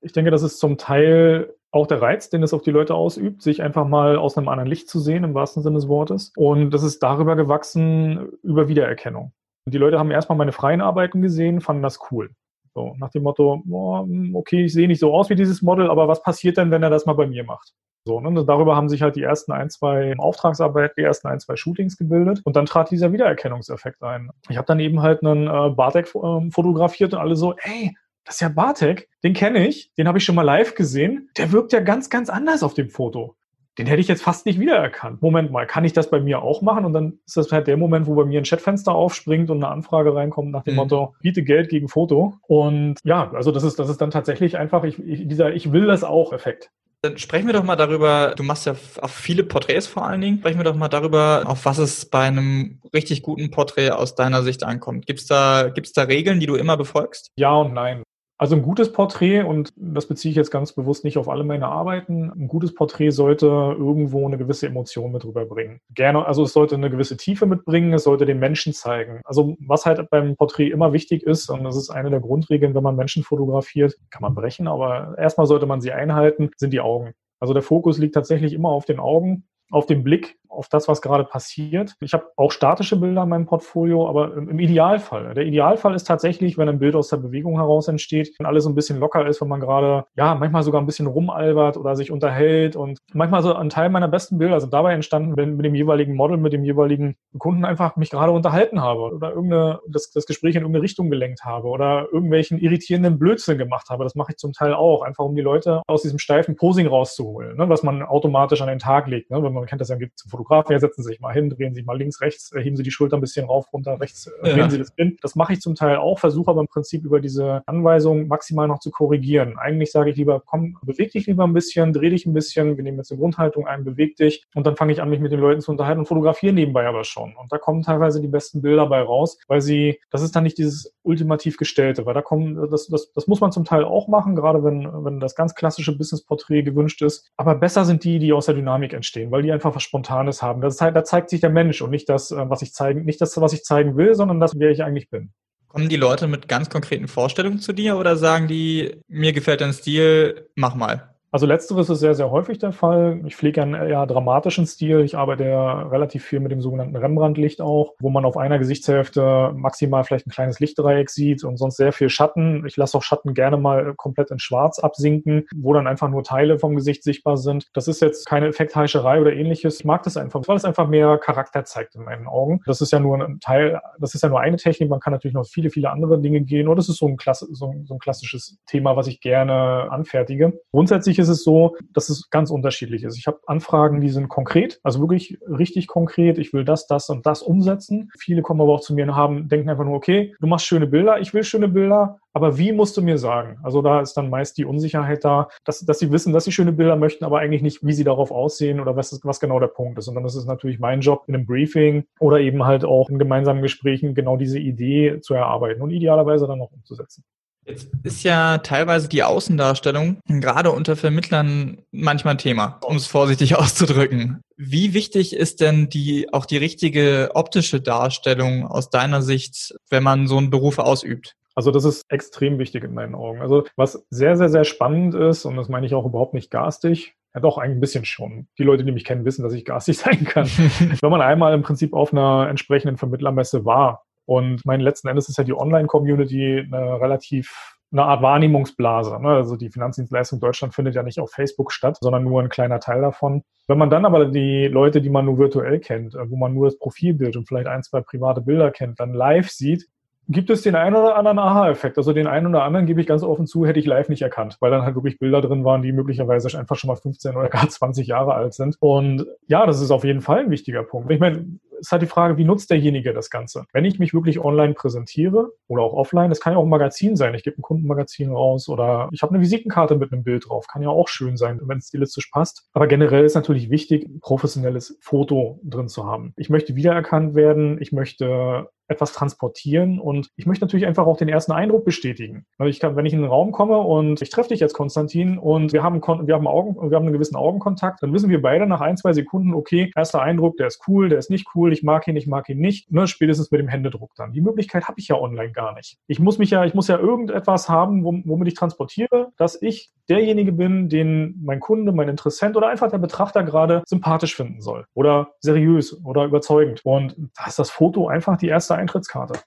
Ich 0.00 0.12
denke, 0.12 0.30
das 0.30 0.44
ist 0.44 0.60
zum 0.60 0.78
Teil 0.78 1.52
auch 1.72 1.88
der 1.88 2.00
Reiz, 2.00 2.30
den 2.30 2.44
es 2.44 2.54
auf 2.54 2.62
die 2.62 2.70
Leute 2.70 2.94
ausübt, 2.94 3.42
sich 3.42 3.62
einfach 3.62 3.84
mal 3.84 4.16
aus 4.16 4.38
einem 4.38 4.48
anderen 4.48 4.70
Licht 4.70 4.88
zu 4.88 5.00
sehen, 5.00 5.24
im 5.24 5.34
wahrsten 5.34 5.64
Sinne 5.64 5.74
des 5.74 5.88
Wortes. 5.88 6.30
Und 6.36 6.70
das 6.70 6.84
ist 6.84 7.02
darüber 7.02 7.34
gewachsen, 7.34 8.28
über 8.44 8.68
Wiedererkennung. 8.68 9.32
Die 9.66 9.78
Leute 9.78 9.98
haben 9.98 10.12
erstmal 10.12 10.38
meine 10.38 10.52
freien 10.52 10.80
Arbeiten 10.80 11.20
gesehen, 11.20 11.60
fanden 11.60 11.82
das 11.82 11.98
cool. 12.12 12.30
So, 12.74 12.96
nach 12.98 13.10
dem 13.10 13.22
Motto, 13.22 13.62
oh, 13.70 14.06
okay, 14.34 14.64
ich 14.64 14.72
sehe 14.72 14.88
nicht 14.88 14.98
so 14.98 15.14
aus 15.14 15.30
wie 15.30 15.36
dieses 15.36 15.62
Model, 15.62 15.90
aber 15.90 16.08
was 16.08 16.22
passiert 16.22 16.56
denn, 16.56 16.72
wenn 16.72 16.82
er 16.82 16.90
das 16.90 17.06
mal 17.06 17.12
bei 17.12 17.26
mir 17.26 17.44
macht? 17.44 17.72
So, 18.04 18.20
ne? 18.20 18.44
Darüber 18.44 18.76
haben 18.76 18.88
sich 18.88 19.00
halt 19.00 19.16
die 19.16 19.22
ersten 19.22 19.52
ein, 19.52 19.70
zwei 19.70 20.14
Auftragsarbeiten, 20.18 20.94
die 20.98 21.04
ersten 21.04 21.28
ein, 21.28 21.40
zwei 21.40 21.56
Shootings 21.56 21.96
gebildet 21.96 22.42
und 22.44 22.56
dann 22.56 22.66
trat 22.66 22.90
dieser 22.90 23.12
Wiedererkennungseffekt 23.12 24.02
ein. 24.02 24.30
Ich 24.48 24.56
habe 24.56 24.66
dann 24.66 24.80
eben 24.80 25.02
halt 25.02 25.24
einen 25.24 25.46
äh, 25.46 25.70
Bartek 25.70 26.06
äh, 26.14 26.50
fotografiert 26.50 27.14
und 27.14 27.20
alle 27.20 27.36
so, 27.36 27.54
ey, 27.62 27.96
das 28.24 28.36
ist 28.36 28.40
ja 28.40 28.48
Bartek, 28.48 29.08
den 29.22 29.34
kenne 29.34 29.66
ich, 29.66 29.92
den 29.96 30.08
habe 30.08 30.18
ich 30.18 30.24
schon 30.24 30.34
mal 30.34 30.42
live 30.42 30.74
gesehen. 30.74 31.30
Der 31.36 31.52
wirkt 31.52 31.72
ja 31.72 31.80
ganz, 31.80 32.10
ganz 32.10 32.28
anders 32.28 32.62
auf 32.62 32.74
dem 32.74 32.90
Foto. 32.90 33.36
Den 33.78 33.86
hätte 33.86 34.00
ich 34.00 34.08
jetzt 34.08 34.22
fast 34.22 34.46
nicht 34.46 34.60
wiedererkannt. 34.60 35.20
Moment 35.22 35.50
mal, 35.50 35.66
kann 35.66 35.84
ich 35.84 35.92
das 35.92 36.10
bei 36.10 36.20
mir 36.20 36.42
auch 36.42 36.62
machen? 36.62 36.84
Und 36.84 36.92
dann 36.92 37.18
ist 37.26 37.36
das 37.36 37.50
halt 37.50 37.66
der 37.66 37.76
Moment, 37.76 38.06
wo 38.06 38.14
bei 38.14 38.24
mir 38.24 38.40
ein 38.40 38.44
Chatfenster 38.44 38.92
aufspringt 38.92 39.50
und 39.50 39.62
eine 39.62 39.72
Anfrage 39.72 40.14
reinkommt 40.14 40.52
nach 40.52 40.62
dem 40.62 40.74
mhm. 40.74 40.80
Motto, 40.80 41.14
biete 41.20 41.42
Geld 41.42 41.68
gegen 41.68 41.88
Foto. 41.88 42.34
Und 42.42 42.96
ja, 43.04 43.30
also 43.32 43.50
das 43.50 43.64
ist, 43.64 43.78
das 43.78 43.88
ist 43.88 44.00
dann 44.00 44.10
tatsächlich 44.10 44.56
einfach 44.56 44.84
ich, 44.84 44.98
ich, 44.98 45.26
dieser 45.26 45.52
Ich 45.54 45.72
will 45.72 45.86
das 45.86 46.04
auch 46.04 46.32
Effekt. 46.32 46.70
Dann 47.02 47.18
sprechen 47.18 47.46
wir 47.46 47.52
doch 47.52 47.64
mal 47.64 47.76
darüber, 47.76 48.32
du 48.34 48.42
machst 48.42 48.64
ja 48.64 48.76
auch 49.02 49.10
viele 49.10 49.44
Porträts 49.44 49.86
vor 49.86 50.06
allen 50.06 50.22
Dingen, 50.22 50.38
sprechen 50.38 50.58
wir 50.58 50.64
doch 50.64 50.74
mal 50.74 50.88
darüber, 50.88 51.42
auf 51.44 51.66
was 51.66 51.76
es 51.76 52.06
bei 52.06 52.22
einem 52.22 52.80
richtig 52.94 53.22
guten 53.22 53.50
Porträt 53.50 53.90
aus 53.90 54.14
deiner 54.14 54.42
Sicht 54.42 54.64
ankommt. 54.64 55.04
Gibt 55.04 55.20
es 55.20 55.26
da, 55.26 55.68
gibt's 55.68 55.92
da 55.92 56.04
Regeln, 56.04 56.40
die 56.40 56.46
du 56.46 56.54
immer 56.54 56.78
befolgst? 56.78 57.30
Ja 57.36 57.54
und 57.56 57.74
nein. 57.74 58.04
Also 58.44 58.56
ein 58.56 58.62
gutes 58.62 58.92
Porträt, 58.92 59.40
und 59.40 59.72
das 59.74 60.06
beziehe 60.06 60.28
ich 60.28 60.36
jetzt 60.36 60.50
ganz 60.50 60.74
bewusst 60.74 61.02
nicht 61.02 61.16
auf 61.16 61.30
alle 61.30 61.44
meine 61.44 61.66
Arbeiten, 61.66 62.30
ein 62.30 62.46
gutes 62.46 62.74
Porträt 62.74 63.08
sollte 63.08 63.46
irgendwo 63.46 64.26
eine 64.26 64.36
gewisse 64.36 64.66
Emotion 64.66 65.12
mit 65.12 65.24
rüberbringen. 65.24 65.80
Gerne, 65.94 66.26
also 66.26 66.42
es 66.42 66.52
sollte 66.52 66.74
eine 66.74 66.90
gewisse 66.90 67.16
Tiefe 67.16 67.46
mitbringen, 67.46 67.94
es 67.94 68.04
sollte 68.04 68.26
den 68.26 68.38
Menschen 68.38 68.74
zeigen. 68.74 69.22
Also 69.24 69.56
was 69.60 69.86
halt 69.86 70.10
beim 70.10 70.36
Porträt 70.36 70.68
immer 70.68 70.92
wichtig 70.92 71.22
ist, 71.22 71.48
und 71.48 71.64
das 71.64 71.74
ist 71.74 71.88
eine 71.88 72.10
der 72.10 72.20
Grundregeln, 72.20 72.74
wenn 72.74 72.82
man 72.82 72.96
Menschen 72.96 73.22
fotografiert, 73.22 73.96
kann 74.10 74.20
man 74.20 74.34
brechen, 74.34 74.68
aber 74.68 75.16
erstmal 75.16 75.46
sollte 75.46 75.64
man 75.64 75.80
sie 75.80 75.92
einhalten, 75.92 76.50
sind 76.58 76.74
die 76.74 76.80
Augen. 76.82 77.14
Also 77.40 77.54
der 77.54 77.62
Fokus 77.62 77.96
liegt 77.96 78.14
tatsächlich 78.14 78.52
immer 78.52 78.68
auf 78.68 78.84
den 78.84 79.00
Augen, 79.00 79.44
auf 79.70 79.86
den 79.86 80.02
Blick 80.02 80.38
auf 80.54 80.68
das, 80.68 80.88
was 80.88 81.02
gerade 81.02 81.24
passiert. 81.24 81.94
Ich 82.00 82.14
habe 82.14 82.26
auch 82.36 82.52
statische 82.52 82.96
Bilder 82.96 83.24
in 83.24 83.28
meinem 83.28 83.46
Portfolio, 83.46 84.08
aber 84.08 84.36
im 84.36 84.58
Idealfall. 84.58 85.34
Der 85.34 85.44
Idealfall 85.44 85.94
ist 85.94 86.06
tatsächlich, 86.06 86.56
wenn 86.56 86.68
ein 86.68 86.78
Bild 86.78 86.94
aus 86.94 87.08
der 87.08 87.16
Bewegung 87.18 87.56
heraus 87.56 87.88
entsteht, 87.88 88.34
wenn 88.38 88.46
alles 88.46 88.64
so 88.64 88.70
ein 88.70 88.74
bisschen 88.74 89.00
locker 89.00 89.26
ist, 89.26 89.40
wenn 89.40 89.48
man 89.48 89.60
gerade, 89.60 90.04
ja, 90.16 90.34
manchmal 90.34 90.62
sogar 90.62 90.80
ein 90.80 90.86
bisschen 90.86 91.06
rumalbert 91.06 91.76
oder 91.76 91.96
sich 91.96 92.10
unterhält 92.10 92.76
und 92.76 92.98
manchmal 93.12 93.42
so 93.42 93.54
ein 93.54 93.68
Teil 93.68 93.90
meiner 93.90 94.08
besten 94.08 94.38
Bilder 94.38 94.60
sind 94.60 94.72
dabei 94.72 94.94
entstanden, 94.94 95.36
wenn 95.36 95.56
mit 95.56 95.66
dem 95.66 95.74
jeweiligen 95.74 96.14
Model, 96.14 96.36
mit 96.36 96.52
dem 96.52 96.64
jeweiligen 96.64 97.16
Kunden 97.38 97.64
einfach 97.64 97.96
mich 97.96 98.10
gerade 98.10 98.32
unterhalten 98.32 98.80
habe 98.80 99.00
oder 99.00 99.30
irgendeine, 99.30 99.80
das, 99.88 100.10
das 100.10 100.26
Gespräch 100.26 100.54
in 100.54 100.62
irgendeine 100.62 100.82
Richtung 100.82 101.10
gelenkt 101.10 101.44
habe 101.44 101.68
oder 101.68 102.06
irgendwelchen 102.12 102.58
irritierenden 102.58 103.18
Blödsinn 103.18 103.58
gemacht 103.58 103.88
habe. 103.90 104.04
Das 104.04 104.14
mache 104.14 104.32
ich 104.32 104.38
zum 104.38 104.52
Teil 104.52 104.74
auch, 104.74 105.02
einfach 105.02 105.24
um 105.24 105.34
die 105.34 105.42
Leute 105.42 105.82
aus 105.86 106.02
diesem 106.02 106.18
steifen 106.18 106.56
Posing 106.56 106.86
rauszuholen, 106.86 107.56
ne, 107.56 107.68
was 107.68 107.82
man 107.82 108.02
automatisch 108.02 108.62
an 108.62 108.68
den 108.68 108.78
Tag 108.78 109.08
legt. 109.08 109.30
Ne, 109.30 109.42
wenn 109.42 109.52
man 109.54 109.66
kennt 109.66 109.80
das 109.80 109.88
ja 109.88 109.96
gibt 109.96 110.18
zum 110.18 110.30
Fotografen 110.30 110.72
ja, 110.72 110.78
setzen 110.78 111.02
Sie 111.02 111.08
sich 111.08 111.20
mal 111.20 111.32
hin, 111.32 111.50
drehen 111.50 111.74
Sie 111.74 111.82
mal 111.82 111.96
links, 111.96 112.20
rechts, 112.20 112.52
äh, 112.52 112.60
heben 112.60 112.76
Sie 112.76 112.82
die 112.82 112.90
Schulter 112.90 113.16
ein 113.16 113.20
bisschen 113.20 113.46
rauf, 113.46 113.72
runter, 113.72 114.00
rechts, 114.00 114.26
äh, 114.26 114.50
drehen 114.50 114.58
ja. 114.58 114.70
Sie 114.70 114.78
das 114.78 114.92
hin. 114.96 115.16
Das 115.22 115.34
mache 115.34 115.52
ich 115.52 115.60
zum 115.60 115.74
Teil 115.74 115.96
auch, 115.96 116.18
versuche 116.18 116.50
aber 116.50 116.60
im 116.60 116.68
Prinzip 116.68 117.04
über 117.04 117.20
diese 117.20 117.62
Anweisung 117.66 118.28
maximal 118.28 118.68
noch 118.68 118.78
zu 118.78 118.90
korrigieren. 118.90 119.58
Eigentlich 119.58 119.92
sage 119.92 120.10
ich 120.10 120.16
lieber, 120.16 120.42
komm, 120.44 120.76
beweg 120.82 121.12
dich 121.12 121.26
lieber 121.26 121.44
ein 121.44 121.52
bisschen, 121.52 121.92
dreh 121.92 122.10
dich 122.10 122.26
ein 122.26 122.34
bisschen, 122.34 122.76
wir 122.76 122.84
nehmen 122.84 122.98
jetzt 122.98 123.10
eine 123.10 123.20
Grundhaltung 123.20 123.66
ein, 123.66 123.84
beweg 123.84 124.16
dich 124.16 124.46
und 124.54 124.66
dann 124.66 124.76
fange 124.76 124.92
ich 124.92 125.00
an, 125.00 125.10
mich 125.10 125.20
mit 125.20 125.32
den 125.32 125.40
Leuten 125.40 125.60
zu 125.60 125.70
unterhalten 125.70 126.00
und 126.00 126.06
fotografiere 126.06 126.52
nebenbei 126.52 126.86
aber 126.86 127.04
schon. 127.04 127.34
Und 127.36 127.52
da 127.52 127.58
kommen 127.58 127.82
teilweise 127.82 128.20
die 128.20 128.28
besten 128.28 128.62
Bilder 128.62 128.86
bei 128.86 129.00
raus, 129.00 129.38
weil 129.48 129.60
sie, 129.60 130.00
das 130.10 130.22
ist 130.22 130.34
dann 130.34 130.44
nicht 130.44 130.58
dieses 130.58 130.94
ultimativ 131.02 131.56
gestellte, 131.56 132.06
weil 132.06 132.14
da 132.14 132.22
kommen, 132.22 132.70
das, 132.70 132.86
das, 132.88 133.12
das 133.12 133.26
muss 133.26 133.40
man 133.40 133.52
zum 133.52 133.64
Teil 133.64 133.84
auch 133.84 134.08
machen, 134.08 134.34
gerade 134.34 134.64
wenn, 134.64 134.88
wenn 135.04 135.20
das 135.20 135.34
ganz 135.34 135.54
klassische 135.54 135.96
Business-Porträt 135.96 136.62
gewünscht 136.62 137.02
ist. 137.02 137.30
Aber 137.36 137.54
besser 137.54 137.84
sind 137.84 138.04
die, 138.04 138.18
die 138.18 138.32
aus 138.32 138.46
der 138.46 138.54
Dynamik 138.54 138.92
entstehen, 138.92 139.30
weil 139.30 139.43
die 139.44 139.52
einfach 139.52 139.74
was 139.74 139.82
Spontanes 139.82 140.42
haben. 140.42 140.60
Das 140.60 140.74
ist 140.74 140.80
da 140.80 141.04
zeigt 141.04 141.30
sich 141.30 141.40
der 141.40 141.50
Mensch 141.50 141.80
und 141.82 141.90
nicht 141.90 142.08
das, 142.08 142.30
äh, 142.30 142.50
was 142.50 142.62
ich 142.62 142.72
zeigen, 142.72 143.04
nicht 143.04 143.20
das, 143.20 143.40
was 143.40 143.52
ich 143.52 143.62
zeigen 143.62 143.96
will, 143.96 144.14
sondern 144.14 144.40
das, 144.40 144.58
wer 144.58 144.70
ich 144.70 144.82
eigentlich 144.82 145.10
bin. 145.10 145.32
Kommen 145.68 145.88
die 145.88 145.96
Leute 145.96 146.28
mit 146.28 146.48
ganz 146.48 146.70
konkreten 146.70 147.08
Vorstellungen 147.08 147.58
zu 147.58 147.72
dir 147.72 147.96
oder 147.96 148.16
sagen 148.16 148.48
die, 148.48 149.00
mir 149.08 149.32
gefällt 149.32 149.60
dein 149.60 149.72
Stil, 149.72 150.48
mach 150.54 150.74
mal? 150.74 151.13
Also 151.34 151.46
letzteres 151.46 151.90
ist 151.90 151.98
sehr, 151.98 152.14
sehr 152.14 152.30
häufig 152.30 152.58
der 152.60 152.70
Fall. 152.70 153.20
Ich 153.26 153.34
pflege 153.34 153.60
einen 153.60 153.74
eher 153.74 154.06
dramatischen 154.06 154.68
Stil. 154.68 155.00
Ich 155.00 155.16
arbeite 155.16 155.44
ja 155.44 155.82
relativ 155.82 156.24
viel 156.24 156.38
mit 156.38 156.52
dem 156.52 156.60
sogenannten 156.60 156.94
Rembrandt-Licht 156.94 157.60
auch, 157.60 157.94
wo 157.98 158.08
man 158.08 158.24
auf 158.24 158.36
einer 158.36 158.60
Gesichtshälfte 158.60 159.50
maximal 159.56 160.04
vielleicht 160.04 160.28
ein 160.28 160.30
kleines 160.30 160.60
Lichtdreieck 160.60 161.10
sieht 161.10 161.42
und 161.42 161.56
sonst 161.56 161.76
sehr 161.76 161.92
viel 161.92 162.08
Schatten. 162.08 162.64
Ich 162.68 162.76
lasse 162.76 162.96
auch 162.96 163.02
Schatten 163.02 163.34
gerne 163.34 163.56
mal 163.56 163.94
komplett 163.96 164.30
in 164.30 164.38
Schwarz 164.38 164.78
absinken, 164.78 165.48
wo 165.56 165.72
dann 165.72 165.88
einfach 165.88 166.08
nur 166.08 166.22
Teile 166.22 166.60
vom 166.60 166.76
Gesicht 166.76 167.02
sichtbar 167.02 167.36
sind. 167.36 167.66
Das 167.74 167.88
ist 167.88 168.00
jetzt 168.00 168.28
keine 168.28 168.46
Effektheischerei 168.46 169.20
oder 169.20 169.32
ähnliches. 169.32 169.80
Ich 169.80 169.84
mag 169.84 170.04
das 170.04 170.16
einfach, 170.16 170.40
weil 170.46 170.56
es 170.56 170.64
einfach 170.64 170.86
mehr 170.86 171.18
Charakter 171.18 171.64
zeigt 171.64 171.96
in 171.96 172.04
meinen 172.04 172.28
Augen. 172.28 172.60
Das 172.64 172.80
ist 172.80 172.92
ja 172.92 173.00
nur 173.00 173.18
ein 173.18 173.40
Teil, 173.40 173.80
das 173.98 174.14
ist 174.14 174.22
ja 174.22 174.28
nur 174.28 174.38
eine 174.38 174.56
Technik. 174.56 174.88
Man 174.88 175.00
kann 175.00 175.12
natürlich 175.12 175.34
noch 175.34 175.46
viele, 175.46 175.70
viele 175.70 175.90
andere 175.90 176.20
Dinge 176.20 176.42
gehen. 176.42 176.68
Und 176.68 176.76
das 176.76 176.88
ist 176.88 176.98
so 176.98 177.08
ein, 177.08 177.16
Klasse, 177.16 177.48
so, 177.50 177.74
so 177.86 177.94
ein 177.94 177.98
klassisches 177.98 178.56
Thema, 178.66 178.94
was 178.94 179.08
ich 179.08 179.20
gerne 179.20 179.88
anfertige. 179.90 180.60
Grundsätzlich 180.70 181.18
ist 181.18 181.23
es 181.28 181.44
so, 181.44 181.76
dass 181.92 182.08
es 182.08 182.30
ganz 182.30 182.50
unterschiedlich 182.50 183.04
ist. 183.04 183.18
Ich 183.18 183.26
habe 183.26 183.40
Anfragen, 183.46 184.00
die 184.00 184.08
sind 184.08 184.28
konkret, 184.28 184.80
also 184.82 185.00
wirklich 185.00 185.38
richtig 185.46 185.86
konkret. 185.86 186.38
Ich 186.38 186.52
will 186.52 186.64
das, 186.64 186.86
das 186.86 187.08
und 187.10 187.26
das 187.26 187.42
umsetzen. 187.42 188.10
Viele 188.18 188.42
kommen 188.42 188.60
aber 188.60 188.72
auch 188.72 188.80
zu 188.80 188.94
mir 188.94 189.04
und 189.04 189.16
haben, 189.16 189.48
denken 189.48 189.68
einfach 189.68 189.84
nur, 189.84 189.94
okay, 189.94 190.34
du 190.40 190.46
machst 190.46 190.66
schöne 190.66 190.86
Bilder, 190.86 191.20
ich 191.20 191.34
will 191.34 191.44
schöne 191.44 191.68
Bilder, 191.68 192.18
aber 192.32 192.58
wie 192.58 192.72
musst 192.72 192.96
du 192.96 193.02
mir 193.02 193.16
sagen? 193.16 193.58
Also 193.62 193.80
da 193.80 194.00
ist 194.00 194.14
dann 194.14 194.28
meist 194.28 194.58
die 194.58 194.64
Unsicherheit 194.64 195.24
da, 195.24 195.48
dass, 195.64 195.80
dass 195.80 196.00
sie 196.00 196.10
wissen, 196.10 196.32
dass 196.32 196.44
sie 196.44 196.52
schöne 196.52 196.72
Bilder 196.72 196.96
möchten, 196.96 197.24
aber 197.24 197.38
eigentlich 197.38 197.62
nicht, 197.62 197.84
wie 197.86 197.92
sie 197.92 198.02
darauf 198.02 198.32
aussehen 198.32 198.80
oder 198.80 198.96
was, 198.96 199.20
was 199.22 199.38
genau 199.38 199.60
der 199.60 199.68
Punkt 199.68 199.98
ist. 199.98 200.08
Und 200.08 200.16
dann 200.16 200.24
ist 200.24 200.34
es 200.34 200.44
natürlich 200.44 200.80
mein 200.80 201.00
Job 201.00 201.24
in 201.28 201.34
einem 201.34 201.46
Briefing 201.46 202.04
oder 202.18 202.40
eben 202.40 202.64
halt 202.64 202.84
auch 202.84 203.08
in 203.08 203.20
gemeinsamen 203.20 203.62
Gesprächen 203.62 204.14
genau 204.14 204.36
diese 204.36 204.58
Idee 204.58 205.20
zu 205.20 205.34
erarbeiten 205.34 205.80
und 205.80 205.90
idealerweise 205.90 206.48
dann 206.48 206.58
noch 206.58 206.72
umzusetzen. 206.72 207.24
Jetzt 207.66 207.88
ist 208.02 208.22
ja 208.24 208.58
teilweise 208.58 209.08
die 209.08 209.22
Außendarstellung 209.22 210.18
gerade 210.26 210.70
unter 210.70 210.96
Vermittlern 210.96 211.82
manchmal 211.92 212.34
ein 212.34 212.38
Thema, 212.38 212.78
um 212.84 212.96
es 212.96 213.06
vorsichtig 213.06 213.56
auszudrücken. 213.56 214.42
Wie 214.56 214.94
wichtig 214.94 215.34
ist 215.34 215.60
denn 215.60 215.88
die 215.88 216.32
auch 216.32 216.46
die 216.46 216.58
richtige 216.58 217.30
optische 217.34 217.80
Darstellung 217.80 218.66
aus 218.66 218.90
deiner 218.90 219.22
Sicht, 219.22 219.74
wenn 219.88 220.02
man 220.02 220.26
so 220.26 220.36
einen 220.36 220.50
Beruf 220.50 220.78
ausübt? 220.78 221.34
Also 221.54 221.70
das 221.70 221.84
ist 221.84 222.02
extrem 222.08 222.58
wichtig 222.58 222.84
in 222.84 222.94
meinen 222.94 223.14
Augen. 223.14 223.40
Also 223.40 223.64
was 223.76 224.04
sehr, 224.10 224.36
sehr, 224.36 224.48
sehr 224.48 224.64
spannend 224.64 225.14
ist, 225.14 225.44
und 225.44 225.56
das 225.56 225.68
meine 225.68 225.86
ich 225.86 225.94
auch 225.94 226.04
überhaupt 226.04 226.34
nicht 226.34 226.50
garstig, 226.50 227.14
ja 227.34 227.40
doch, 227.40 227.58
eigentlich 227.58 227.76
ein 227.78 227.80
bisschen 227.80 228.04
schon. 228.04 228.46
Die 228.58 228.62
Leute, 228.62 228.84
die 228.84 228.92
mich 228.92 229.04
kennen, 229.04 229.24
wissen, 229.24 229.42
dass 229.42 229.52
ich 229.52 229.64
garstig 229.64 229.98
sein 229.98 230.24
kann. 230.24 230.46
Wenn 231.00 231.10
man 231.10 231.22
einmal 231.22 231.54
im 231.54 231.62
Prinzip 231.62 231.94
auf 231.94 232.12
einer 232.12 232.48
entsprechenden 232.48 232.96
Vermittlermesse 232.96 233.64
war 233.64 234.04
und 234.26 234.64
mein 234.64 234.80
letzten 234.80 235.08
Endes 235.08 235.28
ist 235.28 235.38
ja 235.38 235.44
die 235.44 235.54
Online-Community 235.54 236.66
eine 236.70 237.00
relativ 237.00 237.74
eine 237.94 238.04
Art 238.04 238.22
Wahrnehmungsblase. 238.22 239.20
Ne? 239.20 239.28
Also 239.28 239.56
die 239.56 239.70
Finanzdienstleistung 239.70 240.40
Deutschland 240.40 240.74
findet 240.74 240.96
ja 240.96 241.02
nicht 241.02 241.20
auf 241.20 241.30
Facebook 241.30 241.72
statt, 241.72 241.96
sondern 242.00 242.24
nur 242.24 242.42
ein 242.42 242.48
kleiner 242.48 242.80
Teil 242.80 243.00
davon. 243.00 243.44
Wenn 243.68 243.78
man 243.78 243.88
dann 243.88 244.04
aber 244.04 244.26
die 244.26 244.66
Leute, 244.66 245.00
die 245.00 245.10
man 245.10 245.24
nur 245.24 245.38
virtuell 245.38 245.78
kennt, 245.78 246.14
äh, 246.14 246.28
wo 246.28 246.36
man 246.36 246.52
nur 246.52 246.66
das 246.66 246.78
Profilbild 246.78 247.36
und 247.36 247.46
vielleicht 247.46 247.68
ein, 247.68 247.84
zwei 247.84 248.00
private 248.00 248.40
Bilder 248.40 248.72
kennt, 248.72 248.98
dann 248.98 249.14
live 249.14 249.48
sieht, 249.48 249.88
gibt 250.28 250.50
es 250.50 250.62
den 250.62 250.74
einen 250.74 250.96
oder 250.96 251.16
anderen 251.16 251.38
Aha-Effekt. 251.38 251.98
Also 251.98 252.12
den 252.12 252.26
einen 252.26 252.46
oder 252.46 252.62
anderen 252.62 252.86
gebe 252.86 253.00
ich 253.00 253.06
ganz 253.06 253.22
offen 253.22 253.46
zu, 253.46 253.66
hätte 253.66 253.78
ich 253.78 253.86
live 253.86 254.08
nicht 254.08 254.22
erkannt, 254.22 254.56
weil 254.60 254.70
dann 254.70 254.82
halt 254.82 254.94
wirklich 254.94 255.18
Bilder 255.18 255.40
drin 255.40 255.64
waren, 255.64 255.82
die 255.82 255.92
möglicherweise 255.92 256.58
einfach 256.58 256.76
schon 256.76 256.88
mal 256.88 256.96
15 256.96 257.36
oder 257.36 257.48
gar 257.48 257.68
20 257.68 258.06
Jahre 258.06 258.34
alt 258.34 258.54
sind. 258.54 258.76
Und 258.80 259.26
ja, 259.46 259.66
das 259.66 259.80
ist 259.80 259.90
auf 259.90 260.04
jeden 260.04 260.22
Fall 260.22 260.40
ein 260.40 260.50
wichtiger 260.50 260.82
Punkt. 260.82 261.10
Ich 261.10 261.20
meine, 261.20 261.46
ist 261.80 261.92
halt 261.92 262.02
die 262.02 262.06
Frage, 262.06 262.36
wie 262.36 262.44
nutzt 262.44 262.70
derjenige 262.70 263.12
das 263.12 263.30
Ganze? 263.30 263.64
Wenn 263.72 263.84
ich 263.84 263.98
mich 263.98 264.14
wirklich 264.14 264.40
online 264.40 264.74
präsentiere 264.74 265.52
oder 265.68 265.82
auch 265.82 265.92
offline, 265.92 266.30
das 266.30 266.40
kann 266.40 266.52
ja 266.52 266.58
auch 266.58 266.64
ein 266.64 266.68
Magazin 266.68 267.16
sein. 267.16 267.34
Ich 267.34 267.42
gebe 267.42 267.58
ein 267.58 267.62
Kundenmagazin 267.62 268.30
raus 268.30 268.68
oder 268.68 269.08
ich 269.12 269.22
habe 269.22 269.34
eine 269.34 269.42
Visitenkarte 269.42 269.96
mit 269.96 270.12
einem 270.12 270.24
Bild 270.24 270.48
drauf. 270.48 270.66
Kann 270.66 270.82
ja 270.82 270.88
auch 270.88 271.08
schön 271.08 271.36
sein, 271.36 271.60
wenn 271.62 271.78
es 271.78 271.88
stilistisch 271.88 272.30
passt. 272.30 272.68
Aber 272.72 272.86
generell 272.86 273.24
ist 273.24 273.34
natürlich 273.34 273.70
wichtig, 273.70 274.06
ein 274.06 274.20
professionelles 274.20 274.98
Foto 275.00 275.60
drin 275.64 275.88
zu 275.88 276.06
haben. 276.06 276.32
Ich 276.36 276.50
möchte 276.50 276.76
wiedererkannt 276.76 277.34
werden. 277.34 277.80
Ich 277.80 277.92
möchte 277.92 278.68
etwas 278.88 279.12
transportieren 279.12 279.98
und 279.98 280.28
ich 280.36 280.46
möchte 280.46 280.64
natürlich 280.64 280.86
einfach 280.86 281.06
auch 281.06 281.16
den 281.16 281.28
ersten 281.28 281.52
Eindruck 281.52 281.84
bestätigen. 281.84 282.46
Also 282.58 282.68
ich 282.68 282.80
kann, 282.80 282.96
wenn 282.96 283.06
ich 283.06 283.12
in 283.12 283.20
einen 283.20 283.28
Raum 283.28 283.52
komme 283.52 283.78
und 283.78 284.20
ich 284.22 284.30
treffe 284.30 284.50
dich 284.50 284.60
jetzt, 284.60 284.74
Konstantin, 284.74 285.38
und 285.38 285.72
wir 285.72 285.82
haben, 285.82 286.00
wir 286.26 286.34
haben 286.34 286.46
Augen, 286.46 286.90
wir 286.90 286.96
haben 286.96 287.04
einen 287.04 287.12
gewissen 287.12 287.36
Augenkontakt, 287.36 288.02
dann 288.02 288.12
wissen 288.12 288.28
wir 288.28 288.42
beide 288.42 288.66
nach 288.66 288.80
ein, 288.80 288.96
zwei 288.96 289.12
Sekunden, 289.12 289.54
okay, 289.54 289.90
erster 289.96 290.22
Eindruck, 290.22 290.56
der 290.56 290.66
ist 290.66 290.82
cool, 290.88 291.08
der 291.08 291.18
ist 291.18 291.30
nicht 291.30 291.48
cool, 291.54 291.72
ich 291.72 291.82
mag 291.82 292.06
ihn, 292.08 292.16
ich 292.16 292.26
mag 292.26 292.48
ihn 292.48 292.58
nicht, 292.58 292.90
ne, 292.92 293.06
spätestens 293.06 293.50
mit 293.50 293.60
dem 293.60 293.68
Händedruck 293.68 294.14
dann. 294.16 294.32
Die 294.32 294.40
Möglichkeit 294.40 294.86
habe 294.88 294.98
ich 294.98 295.08
ja 295.08 295.16
online 295.16 295.52
gar 295.52 295.74
nicht. 295.74 295.98
Ich 296.06 296.18
muss 296.20 296.38
mich 296.38 296.50
ja, 296.50 296.64
ich 296.64 296.74
muss 296.74 296.88
ja 296.88 296.98
irgendetwas 296.98 297.68
haben, 297.68 298.04
womit 298.04 298.48
ich 298.48 298.54
transportiere, 298.54 299.32
dass 299.36 299.60
ich 299.60 299.92
derjenige 300.08 300.52
bin, 300.52 300.88
den 300.88 301.40
mein 301.42 301.60
Kunde, 301.60 301.92
mein 301.92 302.08
Interessent 302.08 302.56
oder 302.56 302.68
einfach 302.68 302.90
der 302.90 302.98
Betrachter 302.98 303.42
gerade 303.42 303.82
sympathisch 303.86 304.36
finden 304.36 304.60
soll 304.60 304.84
oder 304.94 305.32
seriös 305.40 306.04
oder 306.04 306.24
überzeugend. 306.24 306.80
Und 306.84 307.16
da 307.36 307.46
ist 307.46 307.58
das 307.58 307.70
Foto 307.70 308.08
einfach 308.08 308.36
die 308.36 308.48
erste 308.48 308.73
Eintrittskarte. 308.76 309.40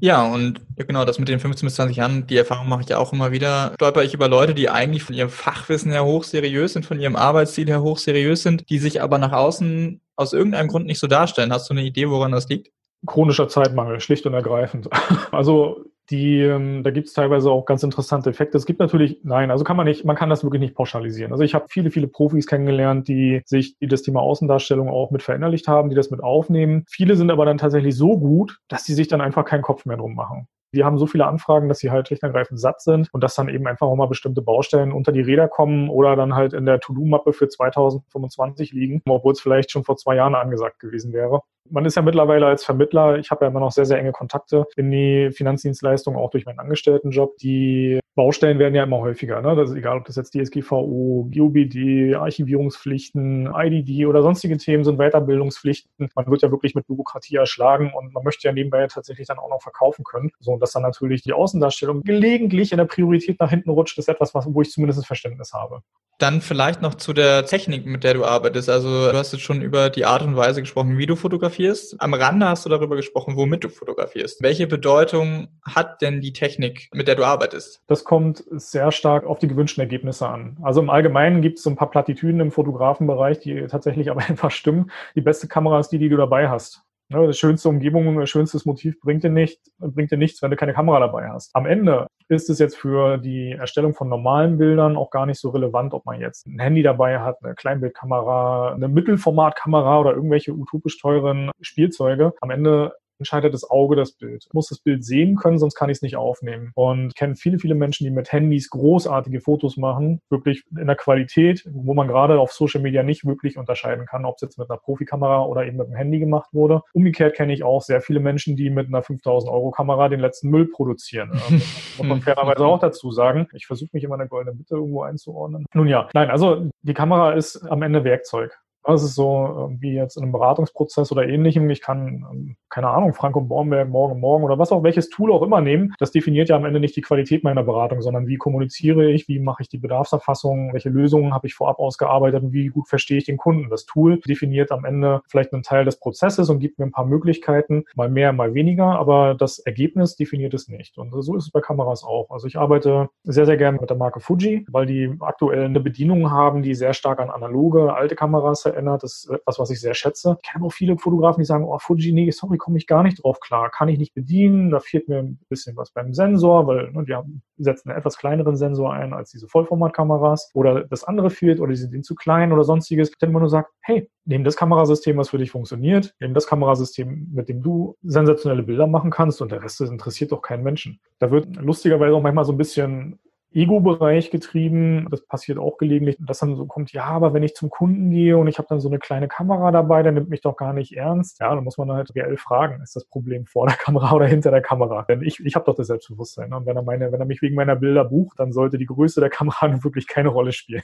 Ja, 0.00 0.24
und 0.24 0.60
genau, 0.76 1.04
das 1.04 1.18
mit 1.18 1.28
den 1.28 1.38
15 1.38 1.66
bis 1.66 1.76
20 1.76 1.96
Jahren, 1.96 2.26
die 2.26 2.36
Erfahrung 2.36 2.68
mache 2.68 2.80
ich 2.82 2.88
ja 2.88 2.98
auch 2.98 3.12
immer 3.12 3.30
wieder. 3.30 3.72
Stolper 3.76 4.02
ich 4.02 4.14
über 4.14 4.26
Leute, 4.26 4.52
die 4.52 4.68
eigentlich 4.68 5.04
von 5.04 5.14
ihrem 5.14 5.30
Fachwissen 5.30 5.92
her 5.92 6.04
hochseriös 6.04 6.72
sind, 6.72 6.86
von 6.86 6.98
ihrem 6.98 7.14
Arbeitsstil 7.14 7.68
her 7.68 7.82
hochseriös 7.82 8.42
sind, 8.42 8.68
die 8.68 8.78
sich 8.78 9.00
aber 9.00 9.18
nach 9.18 9.32
außen 9.32 10.00
aus 10.16 10.32
irgendeinem 10.32 10.68
Grund 10.68 10.86
nicht 10.86 10.98
so 10.98 11.06
darstellen. 11.06 11.52
Hast 11.52 11.70
du 11.70 11.74
eine 11.74 11.84
Idee, 11.84 12.10
woran 12.10 12.32
das 12.32 12.48
liegt? 12.48 12.72
Chronischer 13.06 13.48
Zeitmangel, 13.48 14.00
schlicht 14.00 14.26
und 14.26 14.34
ergreifend. 14.34 14.88
Also 15.32 15.84
Die, 16.10 16.40
ähm, 16.40 16.82
da 16.82 16.90
gibt 16.90 17.06
es 17.08 17.14
teilweise 17.14 17.50
auch 17.50 17.64
ganz 17.64 17.82
interessante 17.82 18.28
Effekte. 18.30 18.58
Es 18.58 18.66
gibt 18.66 18.80
natürlich, 18.80 19.20
nein, 19.22 19.50
also 19.50 19.64
kann 19.64 19.76
man 19.76 19.86
nicht, 19.86 20.04
man 20.04 20.16
kann 20.16 20.28
das 20.28 20.42
wirklich 20.44 20.60
nicht 20.60 20.74
pauschalisieren. 20.74 21.32
Also 21.32 21.44
ich 21.44 21.54
habe 21.54 21.66
viele, 21.68 21.90
viele 21.90 22.08
Profis 22.08 22.46
kennengelernt, 22.46 23.08
die 23.08 23.40
sich, 23.46 23.78
die 23.78 23.86
das 23.86 24.02
Thema 24.02 24.20
Außendarstellung 24.20 24.88
auch 24.90 25.10
mit 25.10 25.22
verinnerlicht 25.22 25.68
haben, 25.68 25.90
die 25.90 25.96
das 25.96 26.10
mit 26.10 26.22
aufnehmen. 26.22 26.84
Viele 26.88 27.16
sind 27.16 27.30
aber 27.30 27.46
dann 27.46 27.58
tatsächlich 27.58 27.96
so 27.96 28.18
gut, 28.18 28.58
dass 28.68 28.84
sie 28.84 28.94
sich 28.94 29.08
dann 29.08 29.20
einfach 29.20 29.44
keinen 29.44 29.62
Kopf 29.62 29.86
mehr 29.86 29.96
drum 29.96 30.14
machen. 30.14 30.48
Die 30.74 30.84
haben 30.84 30.98
so 30.98 31.06
viele 31.06 31.26
Anfragen, 31.26 31.68
dass 31.68 31.80
sie 31.80 31.90
halt 31.90 32.06
schlicht 32.08 32.22
und 32.22 32.30
ergreifend 32.30 32.58
satt 32.58 32.80
sind 32.80 33.08
und 33.12 33.22
dass 33.22 33.34
dann 33.34 33.48
eben 33.50 33.66
einfach 33.66 33.86
auch 33.86 33.94
mal 33.94 34.06
bestimmte 34.06 34.40
Baustellen 34.40 34.90
unter 34.90 35.12
die 35.12 35.20
Räder 35.20 35.46
kommen 35.46 35.90
oder 35.90 36.16
dann 36.16 36.34
halt 36.34 36.54
in 36.54 36.64
der 36.64 36.80
To-Do-Mappe 36.80 37.34
für 37.34 37.46
2025 37.48 38.72
liegen, 38.72 39.02
obwohl 39.06 39.32
es 39.32 39.40
vielleicht 39.40 39.70
schon 39.70 39.84
vor 39.84 39.96
zwei 39.96 40.16
Jahren 40.16 40.34
angesagt 40.34 40.80
gewesen 40.80 41.12
wäre. 41.12 41.42
Man 41.70 41.84
ist 41.84 41.96
ja 41.96 42.02
mittlerweile 42.02 42.46
als 42.46 42.64
Vermittler, 42.64 43.18
ich 43.18 43.30
habe 43.30 43.44
ja 43.44 43.50
immer 43.50 43.60
noch 43.60 43.72
sehr, 43.72 43.86
sehr 43.86 43.98
enge 43.98 44.12
Kontakte 44.12 44.66
in 44.76 44.90
die 44.90 45.30
Finanzdienstleistung, 45.32 46.16
auch 46.16 46.30
durch 46.30 46.44
meinen 46.44 46.58
Angestelltenjob. 46.58 47.36
Die 47.38 48.00
Baustellen 48.14 48.58
werden 48.58 48.74
ja 48.74 48.82
immer 48.82 48.98
häufiger. 48.98 49.40
Ne? 49.40 49.56
Das 49.56 49.70
ist 49.70 49.76
egal, 49.76 49.96
ob 49.96 50.04
das 50.04 50.16
jetzt 50.16 50.34
DSGVO, 50.34 51.30
GOBD, 51.32 52.14
Archivierungspflichten, 52.14 53.50
IDD 53.54 54.06
oder 54.06 54.22
sonstige 54.22 54.58
Themen 54.58 54.84
sind, 54.84 54.98
Weiterbildungspflichten. 54.98 56.10
Man 56.14 56.26
wird 56.26 56.42
ja 56.42 56.50
wirklich 56.50 56.74
mit 56.74 56.86
Bürokratie 56.86 57.36
erschlagen 57.36 57.92
und 57.94 58.12
man 58.12 58.22
möchte 58.22 58.46
ja 58.46 58.52
nebenbei 58.52 58.86
tatsächlich 58.86 59.28
dann 59.28 59.38
auch 59.38 59.48
noch 59.48 59.62
verkaufen 59.62 60.04
können. 60.04 60.30
So, 60.40 60.52
und 60.52 60.60
dass 60.60 60.72
dann 60.72 60.82
natürlich 60.82 61.22
die 61.22 61.32
Außendarstellung 61.32 62.02
gelegentlich 62.02 62.72
in 62.72 62.78
der 62.78 62.84
Priorität 62.84 63.40
nach 63.40 63.50
hinten 63.50 63.70
rutscht, 63.70 63.98
ist 63.98 64.08
etwas, 64.08 64.34
was, 64.34 64.46
wo 64.46 64.60
ich 64.60 64.70
zumindest 64.70 65.00
ein 65.00 65.04
Verständnis 65.04 65.54
habe. 65.54 65.80
Dann 66.18 66.42
vielleicht 66.42 66.82
noch 66.82 66.94
zu 66.94 67.14
der 67.14 67.46
Technik, 67.46 67.86
mit 67.86 68.04
der 68.04 68.14
du 68.14 68.24
arbeitest. 68.24 68.68
Also 68.68 69.10
du 69.10 69.16
hast 69.16 69.32
jetzt 69.32 69.42
schon 69.42 69.62
über 69.62 69.88
die 69.88 70.04
Art 70.04 70.22
und 70.22 70.36
Weise 70.36 70.60
gesprochen, 70.60 70.98
wie 70.98 71.06
du 71.06 71.16
fotografierst. 71.16 71.51
Am 71.98 72.14
Rande 72.14 72.48
hast 72.48 72.64
du 72.64 72.68
darüber 72.68 72.96
gesprochen, 72.96 73.36
womit 73.36 73.64
du 73.64 73.68
fotografierst. 73.68 74.42
Welche 74.42 74.66
Bedeutung 74.66 75.48
hat 75.62 76.02
denn 76.02 76.20
die 76.20 76.32
Technik, 76.32 76.88
mit 76.92 77.08
der 77.08 77.14
du 77.14 77.24
arbeitest? 77.24 77.82
Das 77.86 78.04
kommt 78.04 78.44
sehr 78.50 78.92
stark 78.92 79.24
auf 79.26 79.38
die 79.38 79.48
gewünschten 79.48 79.82
Ergebnisse 79.82 80.28
an. 80.28 80.56
Also 80.62 80.80
im 80.80 80.90
Allgemeinen 80.90 81.42
gibt 81.42 81.58
es 81.58 81.64
so 81.64 81.70
ein 81.70 81.76
paar 81.76 81.90
Plattitüden 81.90 82.40
im 82.40 82.50
Fotografenbereich, 82.50 83.40
die 83.40 83.66
tatsächlich 83.66 84.10
aber 84.12 84.22
einfach 84.22 84.50
stimmen. 84.50 84.90
Die 85.14 85.20
beste 85.20 85.48
Kamera 85.48 85.80
ist 85.80 85.88
die, 85.88 85.98
die 85.98 86.08
du 86.08 86.16
dabei 86.16 86.48
hast. 86.48 86.82
Ne, 87.08 87.26
die 87.26 87.34
schönste 87.34 87.68
Umgebung, 87.68 88.24
schönstes 88.26 88.64
Motiv 88.64 88.98
bringt 89.00 89.22
dir, 89.22 89.28
nicht, 89.28 89.60
bringt 89.78 90.10
dir 90.10 90.16
nichts, 90.16 90.40
wenn 90.40 90.50
du 90.50 90.56
keine 90.56 90.72
Kamera 90.72 90.98
dabei 90.98 91.28
hast. 91.28 91.54
Am 91.54 91.66
Ende 91.66 92.06
ist 92.32 92.50
es 92.50 92.58
jetzt 92.58 92.76
für 92.76 93.18
die 93.18 93.52
Erstellung 93.52 93.94
von 93.94 94.08
normalen 94.08 94.58
Bildern 94.58 94.96
auch 94.96 95.10
gar 95.10 95.26
nicht 95.26 95.40
so 95.40 95.50
relevant, 95.50 95.94
ob 95.94 96.06
man 96.06 96.20
jetzt 96.20 96.46
ein 96.46 96.58
Handy 96.58 96.82
dabei 96.82 97.20
hat, 97.20 97.38
eine 97.42 97.54
Kleinbildkamera, 97.54 98.72
eine 98.74 98.88
Mittelformatkamera 98.88 100.00
oder 100.00 100.14
irgendwelche 100.14 100.52
utopisch 100.52 100.98
teuren 100.98 101.50
Spielzeuge. 101.60 102.32
Am 102.40 102.50
Ende 102.50 102.94
entscheidet 103.22 103.54
das 103.54 103.68
Auge 103.70 103.94
das 103.94 104.12
Bild. 104.12 104.44
Ich 104.48 104.52
muss 104.52 104.68
das 104.68 104.80
Bild 104.80 105.04
sehen 105.04 105.36
können, 105.36 105.58
sonst 105.58 105.76
kann 105.76 105.88
ich 105.90 105.98
es 105.98 106.02
nicht 106.02 106.16
aufnehmen. 106.16 106.72
Und 106.74 107.08
ich 107.08 107.14
kenne 107.14 107.36
viele, 107.36 107.60
viele 107.60 107.76
Menschen, 107.76 108.04
die 108.04 108.10
mit 108.10 108.32
Handys 108.32 108.68
großartige 108.70 109.40
Fotos 109.40 109.76
machen, 109.76 110.20
wirklich 110.28 110.64
in 110.76 110.88
der 110.88 110.96
Qualität, 110.96 111.64
wo 111.72 111.94
man 111.94 112.08
gerade 112.08 112.40
auf 112.40 112.52
Social 112.52 112.80
Media 112.80 113.04
nicht 113.04 113.24
wirklich 113.24 113.56
unterscheiden 113.56 114.06
kann, 114.06 114.24
ob 114.24 114.36
es 114.36 114.42
jetzt 114.42 114.58
mit 114.58 114.68
einer 114.68 114.78
Profikamera 114.78 115.44
oder 115.44 115.64
eben 115.64 115.76
mit 115.76 115.86
einem 115.86 115.96
Handy 115.96 116.18
gemacht 116.18 116.50
wurde. 116.52 116.82
Umgekehrt 116.92 117.36
kenne 117.36 117.52
ich 117.52 117.62
auch 117.62 117.80
sehr 117.80 118.00
viele 118.00 118.18
Menschen, 118.18 118.56
die 118.56 118.70
mit 118.70 118.88
einer 118.88 119.02
5000 119.02 119.52
Euro 119.52 119.70
Kamera 119.70 120.08
den 120.08 120.20
letzten 120.20 120.50
Müll 120.50 120.66
produzieren. 120.66 121.30
Also, 121.92 122.04
muss 122.04 122.06
man 122.06 122.20
fairerweise 122.22 122.64
auch 122.64 122.78
dazu 122.78 123.10
sagen. 123.10 123.48
Ich 123.52 123.66
versuche 123.66 123.90
mich 123.92 124.04
immer 124.04 124.14
in 124.14 124.20
der 124.20 124.28
goldenen 124.28 124.58
Mitte 124.58 124.74
irgendwo 124.74 125.02
einzuordnen. 125.02 125.66
Nun 125.74 125.86
ja, 125.86 126.08
nein, 126.14 126.30
also 126.30 126.70
die 126.82 126.94
Kamera 126.94 127.32
ist 127.32 127.62
am 127.70 127.82
Ende 127.82 128.04
Werkzeug. 128.04 128.58
Das 128.84 129.02
ist 129.02 129.14
so 129.14 129.70
wie 129.78 129.94
jetzt 129.94 130.16
in 130.16 130.24
einem 130.24 130.32
Beratungsprozess 130.32 131.12
oder 131.12 131.26
ähnlichem. 131.26 131.70
Ich 131.70 131.80
kann, 131.80 132.26
ähm, 132.30 132.56
keine 132.68 132.88
Ahnung, 132.88 133.14
Frank 133.14 133.36
und 133.36 133.48
Bornberg 133.48 133.88
morgen, 133.88 134.18
morgen 134.18 134.44
oder 134.44 134.58
was 134.58 134.72
auch, 134.72 134.82
welches 134.82 135.08
Tool 135.08 135.32
auch 135.32 135.42
immer 135.42 135.60
nehmen. 135.60 135.94
Das 135.98 136.10
definiert 136.10 136.48
ja 136.48 136.56
am 136.56 136.64
Ende 136.64 136.80
nicht 136.80 136.96
die 136.96 137.00
Qualität 137.00 137.44
meiner 137.44 137.62
Beratung, 137.62 138.02
sondern 138.02 138.26
wie 138.26 138.36
kommuniziere 138.36 139.10
ich, 139.10 139.28
wie 139.28 139.38
mache 139.38 139.62
ich 139.62 139.68
die 139.68 139.78
Bedarfserfassung, 139.78 140.72
welche 140.72 140.88
Lösungen 140.88 141.32
habe 141.32 141.46
ich 141.46 141.54
vorab 141.54 141.78
ausgearbeitet 141.78 142.42
und 142.42 142.52
wie 142.52 142.68
gut 142.68 142.88
verstehe 142.88 143.18
ich 143.18 143.24
den 143.24 143.36
Kunden. 143.36 143.70
Das 143.70 143.86
Tool 143.86 144.18
definiert 144.20 144.72
am 144.72 144.84
Ende 144.84 145.22
vielleicht 145.28 145.52
einen 145.52 145.62
Teil 145.62 145.84
des 145.84 145.98
Prozesses 145.98 146.48
und 146.50 146.58
gibt 146.58 146.78
mir 146.78 146.86
ein 146.86 146.92
paar 146.92 147.06
Möglichkeiten, 147.06 147.84
mal 147.94 148.08
mehr, 148.08 148.32
mal 148.32 148.54
weniger, 148.54 148.98
aber 148.98 149.34
das 149.34 149.58
Ergebnis 149.60 150.16
definiert 150.16 150.54
es 150.54 150.68
nicht. 150.68 150.98
Und 150.98 151.12
so 151.22 151.36
ist 151.36 151.44
es 151.44 151.50
bei 151.50 151.60
Kameras 151.60 152.04
auch. 152.04 152.30
Also 152.30 152.46
ich 152.46 152.58
arbeite 152.58 153.10
sehr, 153.22 153.46
sehr 153.46 153.56
gerne 153.56 153.78
mit 153.80 153.90
der 153.90 153.96
Marke 153.96 154.20
Fuji, 154.20 154.66
weil 154.70 154.86
die 154.86 155.14
aktuell 155.20 155.64
eine 155.64 155.80
Bedienung 155.80 156.30
haben, 156.30 156.62
die 156.62 156.74
sehr 156.74 156.94
stark 156.94 157.20
an 157.20 157.30
analoge, 157.30 157.94
alte 157.94 158.16
Kameras 158.16 158.71
erinnert. 158.72 159.02
Das 159.02 159.24
ist 159.24 159.30
etwas, 159.30 159.58
was 159.58 159.70
ich 159.70 159.80
sehr 159.80 159.94
schätze. 159.94 160.36
Ich 160.42 160.50
kenne 160.50 160.64
auch 160.64 160.72
viele 160.72 160.96
Fotografen, 160.98 161.40
die 161.40 161.46
sagen, 161.46 161.64
oh, 161.64 161.78
Fuji, 161.78 162.12
nee, 162.12 162.30
sorry, 162.30 162.58
komme 162.58 162.78
ich 162.78 162.86
gar 162.86 163.02
nicht 163.02 163.22
drauf 163.22 163.40
klar. 163.40 163.70
Kann 163.70 163.88
ich 163.88 163.98
nicht 163.98 164.14
bedienen. 164.14 164.70
Da 164.70 164.80
fehlt 164.80 165.08
mir 165.08 165.18
ein 165.18 165.38
bisschen 165.48 165.76
was 165.76 165.90
beim 165.90 166.12
Sensor, 166.14 166.66
weil 166.66 166.90
ne, 166.92 167.04
die 167.04 167.14
setzen 167.62 167.90
einen 167.90 167.98
etwas 167.98 168.16
kleineren 168.16 168.56
Sensor 168.56 168.92
ein 168.92 169.12
als 169.12 169.30
diese 169.30 169.48
Vollformatkameras. 169.48 170.50
Oder 170.54 170.84
das 170.84 171.04
andere 171.04 171.30
fehlt 171.30 171.60
oder 171.60 171.70
die 171.70 171.76
sind 171.76 172.04
zu 172.04 172.14
klein 172.14 172.52
oder 172.52 172.64
sonstiges. 172.64 173.10
Dann 173.18 173.32
man 173.32 173.40
nur 173.40 173.50
sagt, 173.50 173.70
hey, 173.80 174.08
nehmen 174.24 174.44
das 174.44 174.56
Kamerasystem, 174.56 175.16
was 175.16 175.30
für 175.30 175.38
dich 175.38 175.50
funktioniert, 175.50 176.14
nehmen 176.20 176.34
das 176.34 176.46
Kamerasystem, 176.46 177.28
mit 177.32 177.48
dem 177.48 177.62
du 177.62 177.96
sensationelle 178.02 178.62
Bilder 178.62 178.86
machen 178.86 179.10
kannst 179.10 179.42
und 179.42 179.50
der 179.50 179.62
Rest 179.62 179.80
interessiert 179.80 180.32
doch 180.32 180.42
keinen 180.42 180.62
Menschen. 180.62 181.00
Da 181.18 181.30
wird 181.30 181.56
lustigerweise 181.56 182.14
auch 182.14 182.22
manchmal 182.22 182.44
so 182.44 182.52
ein 182.52 182.58
bisschen 182.58 183.18
Ego-Bereich 183.54 184.30
getrieben. 184.30 185.06
Das 185.10 185.26
passiert 185.26 185.58
auch 185.58 185.78
gelegentlich, 185.78 186.16
dass 186.20 186.38
dann 186.38 186.56
so 186.56 186.66
kommt, 186.66 186.92
ja, 186.92 187.04
aber 187.04 187.34
wenn 187.34 187.42
ich 187.42 187.54
zum 187.54 187.70
Kunden 187.70 188.10
gehe 188.10 188.36
und 188.36 188.48
ich 188.48 188.58
habe 188.58 188.68
dann 188.68 188.80
so 188.80 188.88
eine 188.88 188.98
kleine 188.98 189.28
Kamera 189.28 189.70
dabei, 189.70 190.02
dann 190.02 190.14
nimmt 190.14 190.30
mich 190.30 190.40
doch 190.40 190.56
gar 190.56 190.72
nicht 190.72 190.96
ernst. 190.96 191.40
Ja, 191.40 191.54
dann 191.54 191.64
muss 191.64 191.78
man 191.78 191.92
halt 191.92 192.14
reell 192.14 192.36
fragen, 192.36 192.82
ist 192.82 192.96
das 192.96 193.04
Problem 193.04 193.46
vor 193.46 193.66
der 193.66 193.76
Kamera 193.76 194.12
oder 194.12 194.26
hinter 194.26 194.50
der 194.50 194.62
Kamera? 194.62 195.04
Denn 195.08 195.22
ich, 195.22 195.40
ich 195.44 195.54
habe 195.54 195.64
doch 195.64 195.74
das 195.74 195.86
Selbstbewusstsein. 195.86 196.50
Ne? 196.50 196.56
Und 196.56 196.66
wenn 196.66 196.76
er, 196.76 196.82
meine, 196.82 197.12
wenn 197.12 197.20
er 197.20 197.26
mich 197.26 197.42
wegen 197.42 197.54
meiner 197.54 197.76
Bilder 197.76 198.04
bucht, 198.04 198.38
dann 198.38 198.52
sollte 198.52 198.78
die 198.78 198.86
Größe 198.86 199.20
der 199.20 199.30
Kamera 199.30 199.72
wirklich 199.84 200.06
keine 200.06 200.28
Rolle 200.28 200.52
spielen. 200.52 200.82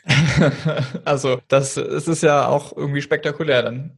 also, 1.04 1.38
das, 1.48 1.74
das 1.74 2.08
ist 2.08 2.22
ja 2.22 2.48
auch 2.48 2.76
irgendwie 2.76 3.02
spektakulär 3.02 3.62
dann. 3.62 3.92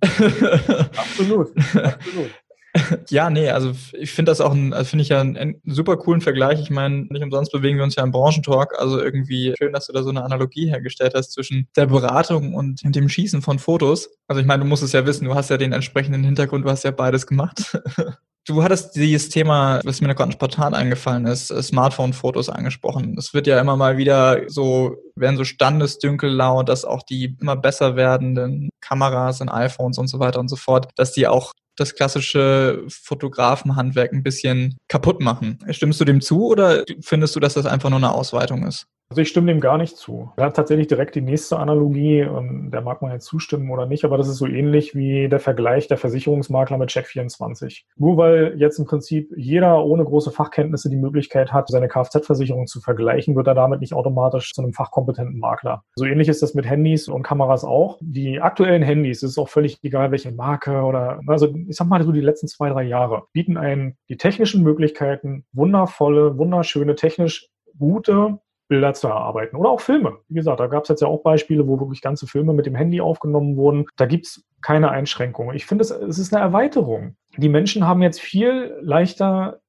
absolut, 0.97 1.57
absolut. 1.75 2.31
Ja, 3.09 3.31
nee, 3.31 3.51
also 3.51 3.73
ich 3.93 4.13
finde 4.13 4.31
das 4.31 4.41
auch 4.41 4.53
ein, 4.53 4.73
also 4.73 4.91
finde 4.91 5.03
ich 5.03 5.09
ja 5.09 5.21
einen, 5.21 5.37
einen, 5.37 5.61
super 5.65 5.97
coolen 5.97 6.21
Vergleich. 6.21 6.61
Ich 6.61 6.71
meine, 6.71 7.07
nicht 7.11 7.23
umsonst 7.23 7.53
bewegen 7.53 7.79
wir 7.79 7.85
uns 7.85 7.97
ja 7.97 8.05
im 8.05 8.13
Branchentalk. 8.13 8.79
Also 8.79 9.01
irgendwie 9.01 9.55
schön, 9.59 9.73
dass 9.73 9.87
du 9.87 9.93
da 9.93 10.03
so 10.03 10.11
eine 10.11 10.23
Analogie 10.23 10.69
hergestellt 10.69 11.15
hast 11.15 11.33
zwischen 11.33 11.69
der 11.77 11.87
Beratung 11.87 12.55
und 12.55 12.81
dem 12.85 13.09
Schießen 13.09 13.43
von 13.43 13.59
Fotos. 13.59 14.11
Also 14.29 14.41
ich 14.41 14.47
meine, 14.47 14.63
du 14.63 14.69
musst 14.69 14.83
es 14.83 14.93
ja 14.93 15.07
wissen, 15.07 15.25
du 15.25 15.35
hast 15.35 15.51
ja 15.51 15.57
den 15.57 15.73
entsprechenden 15.73 16.25
Hintergrund, 16.25 16.65
du 16.65 16.71
hast 16.71 16.85
ja 16.85 16.91
beides 16.91 17.27
gemacht. 17.27 17.79
Du 18.47 18.63
hattest 18.63 18.97
dieses 18.97 19.29
Thema, 19.29 19.81
was 19.85 20.01
mir 20.01 20.15
gerade 20.15 20.33
spontan 20.33 20.73
eingefallen 20.73 21.27
ist, 21.27 21.49
Smartphone-Fotos 21.49 22.49
angesprochen. 22.49 23.15
Es 23.19 23.35
wird 23.35 23.47
ja 23.47 23.61
immer 23.61 23.77
mal 23.77 23.99
wieder 23.99 24.49
so, 24.49 24.97
werden 25.15 25.37
so 25.37 25.45
Standesdünkel 25.45 26.31
laut, 26.31 26.71
dass 26.71 26.87
auch 26.87 27.03
die 27.03 27.37
immer 27.39 27.55
besser 27.55 27.97
werdenden 27.97 28.71
Kameras 28.81 29.43
und 29.43 29.51
iPhones 29.51 29.99
und 29.99 30.09
so 30.09 30.21
weiter 30.21 30.41
und 30.41 30.49
so 30.49 30.57
fort, 30.57 30.89
dass 30.97 31.13
die 31.13 31.29
auch 31.29 31.53
das 31.77 31.95
klassische 31.95 32.85
Fotografenhandwerk 32.89 34.13
ein 34.13 34.23
bisschen 34.23 34.77
kaputt 34.89 35.21
machen. 35.21 35.59
Stimmst 35.71 36.01
du 36.01 36.05
dem 36.05 36.21
zu 36.21 36.47
oder 36.47 36.85
findest 37.01 37.37
du, 37.37 37.41
dass 37.41 37.55
das 37.55 37.67
einfach 37.67 37.91
nur 37.91 37.99
eine 37.99 38.13
Ausweitung 38.13 38.67
ist? 38.67 38.87
Also 39.11 39.23
ich 39.23 39.29
stimme 39.29 39.49
dem 39.49 39.59
gar 39.59 39.77
nicht 39.77 39.97
zu. 39.97 40.31
Er 40.37 40.45
hat 40.45 40.55
tatsächlich 40.55 40.87
direkt 40.87 41.17
die 41.17 41.21
nächste 41.21 41.59
Analogie, 41.59 42.23
und 42.23 42.71
der 42.71 42.81
mag 42.81 43.03
man 43.03 43.11
jetzt 43.11 43.27
zustimmen 43.27 43.69
oder 43.73 43.87
nicht, 43.87 44.05
aber 44.05 44.17
das 44.17 44.29
ist 44.29 44.37
so 44.37 44.47
ähnlich 44.47 44.95
wie 44.95 45.29
der 45.29 45.41
Vergleich 45.41 45.89
der 45.89 45.99
Versicherungsmakler 45.99 46.79
mit 46.79 46.91
Check24. 46.91 47.83
Nur 47.97 48.17
weil 48.19 48.55
jetzt 48.57 48.79
im 48.79 48.85
Prinzip 48.85 49.33
jeder 49.37 49.85
ohne 49.85 50.05
große 50.05 50.31
Fachkenntnisse 50.31 50.91
die 50.91 50.97
Möglichkeit 50.97 51.53
hat, 51.53 51.67
seine 51.71 51.89
Kfz-Versicherung 51.89 52.69
zu 52.69 52.81
vergleichen, 52.81 53.35
wird 53.35 53.49
er 53.49 53.57
damit 53.57 53.81
nicht 53.81 53.95
automatisch 53.95 54.55
zu 54.55 54.63
einem 54.63 54.73
fachkompetenten 54.73 55.41
Makler. 55.41 55.83
So 55.97 56.05
ähnlich 56.05 56.29
ist 56.29 56.41
das 56.41 56.55
mit 56.55 56.67
Handys 56.67 57.09
und 57.09 57.25
Kameras 57.25 57.65
auch. 57.65 57.99
Die 58.01 58.41
aktuellen 58.41 58.85
Handys, 58.85 59.25
es 59.25 59.33
ist 59.33 59.39
auch 59.39 59.49
völlig 59.49 59.83
egal, 59.83 60.13
welche 60.13 60.31
Marke 60.31 60.83
oder, 60.83 61.19
also 61.27 61.53
ich 61.69 61.75
sag 61.75 61.89
mal 61.89 62.01
so 62.05 62.13
die 62.13 62.21
letzten 62.21 62.47
zwei, 62.47 62.69
drei 62.69 62.85
Jahre, 62.85 63.25
bieten 63.33 63.57
einen 63.57 63.97
die 64.09 64.19
technischen 64.19 64.63
Möglichkeiten, 64.63 65.47
wundervolle, 65.53 66.39
wunderschöne, 66.39 66.95
technisch 66.95 67.49
gute 67.77 68.39
Bilder 68.71 68.95
zu 68.95 69.09
erarbeiten. 69.09 69.57
Oder 69.57 69.69
auch 69.69 69.81
Filme. 69.81 70.19
Wie 70.29 70.37
gesagt, 70.37 70.61
da 70.61 70.69
gab 70.69 70.85
es 70.85 70.89
jetzt 70.89 71.03
ja 71.03 71.09
auch 71.09 71.23
Beispiele, 71.23 71.67
wo 71.67 71.79
wirklich 71.81 72.01
ganze 72.01 72.29
Filme 72.29 72.55
mit 72.55 72.67
dem 72.67 72.77
Handy 72.77 73.01
aufgenommen 73.01 73.57
wurden. 73.57 73.85
Da 73.97 74.07
gibt 74.07 74.27
es 74.27 74.45
keine 74.63 74.91
Einschränkungen. 74.91 75.57
Ich 75.57 75.67
finde, 75.67 75.83
es, 75.83 75.91
ist 75.91 76.33
eine 76.33 76.43
Erweiterung. 76.43 77.17
Die 77.37 77.49
Menschen 77.49 77.87
haben 77.87 78.01
jetzt 78.01 78.21
viel 78.21 78.79
leichter 78.81 79.61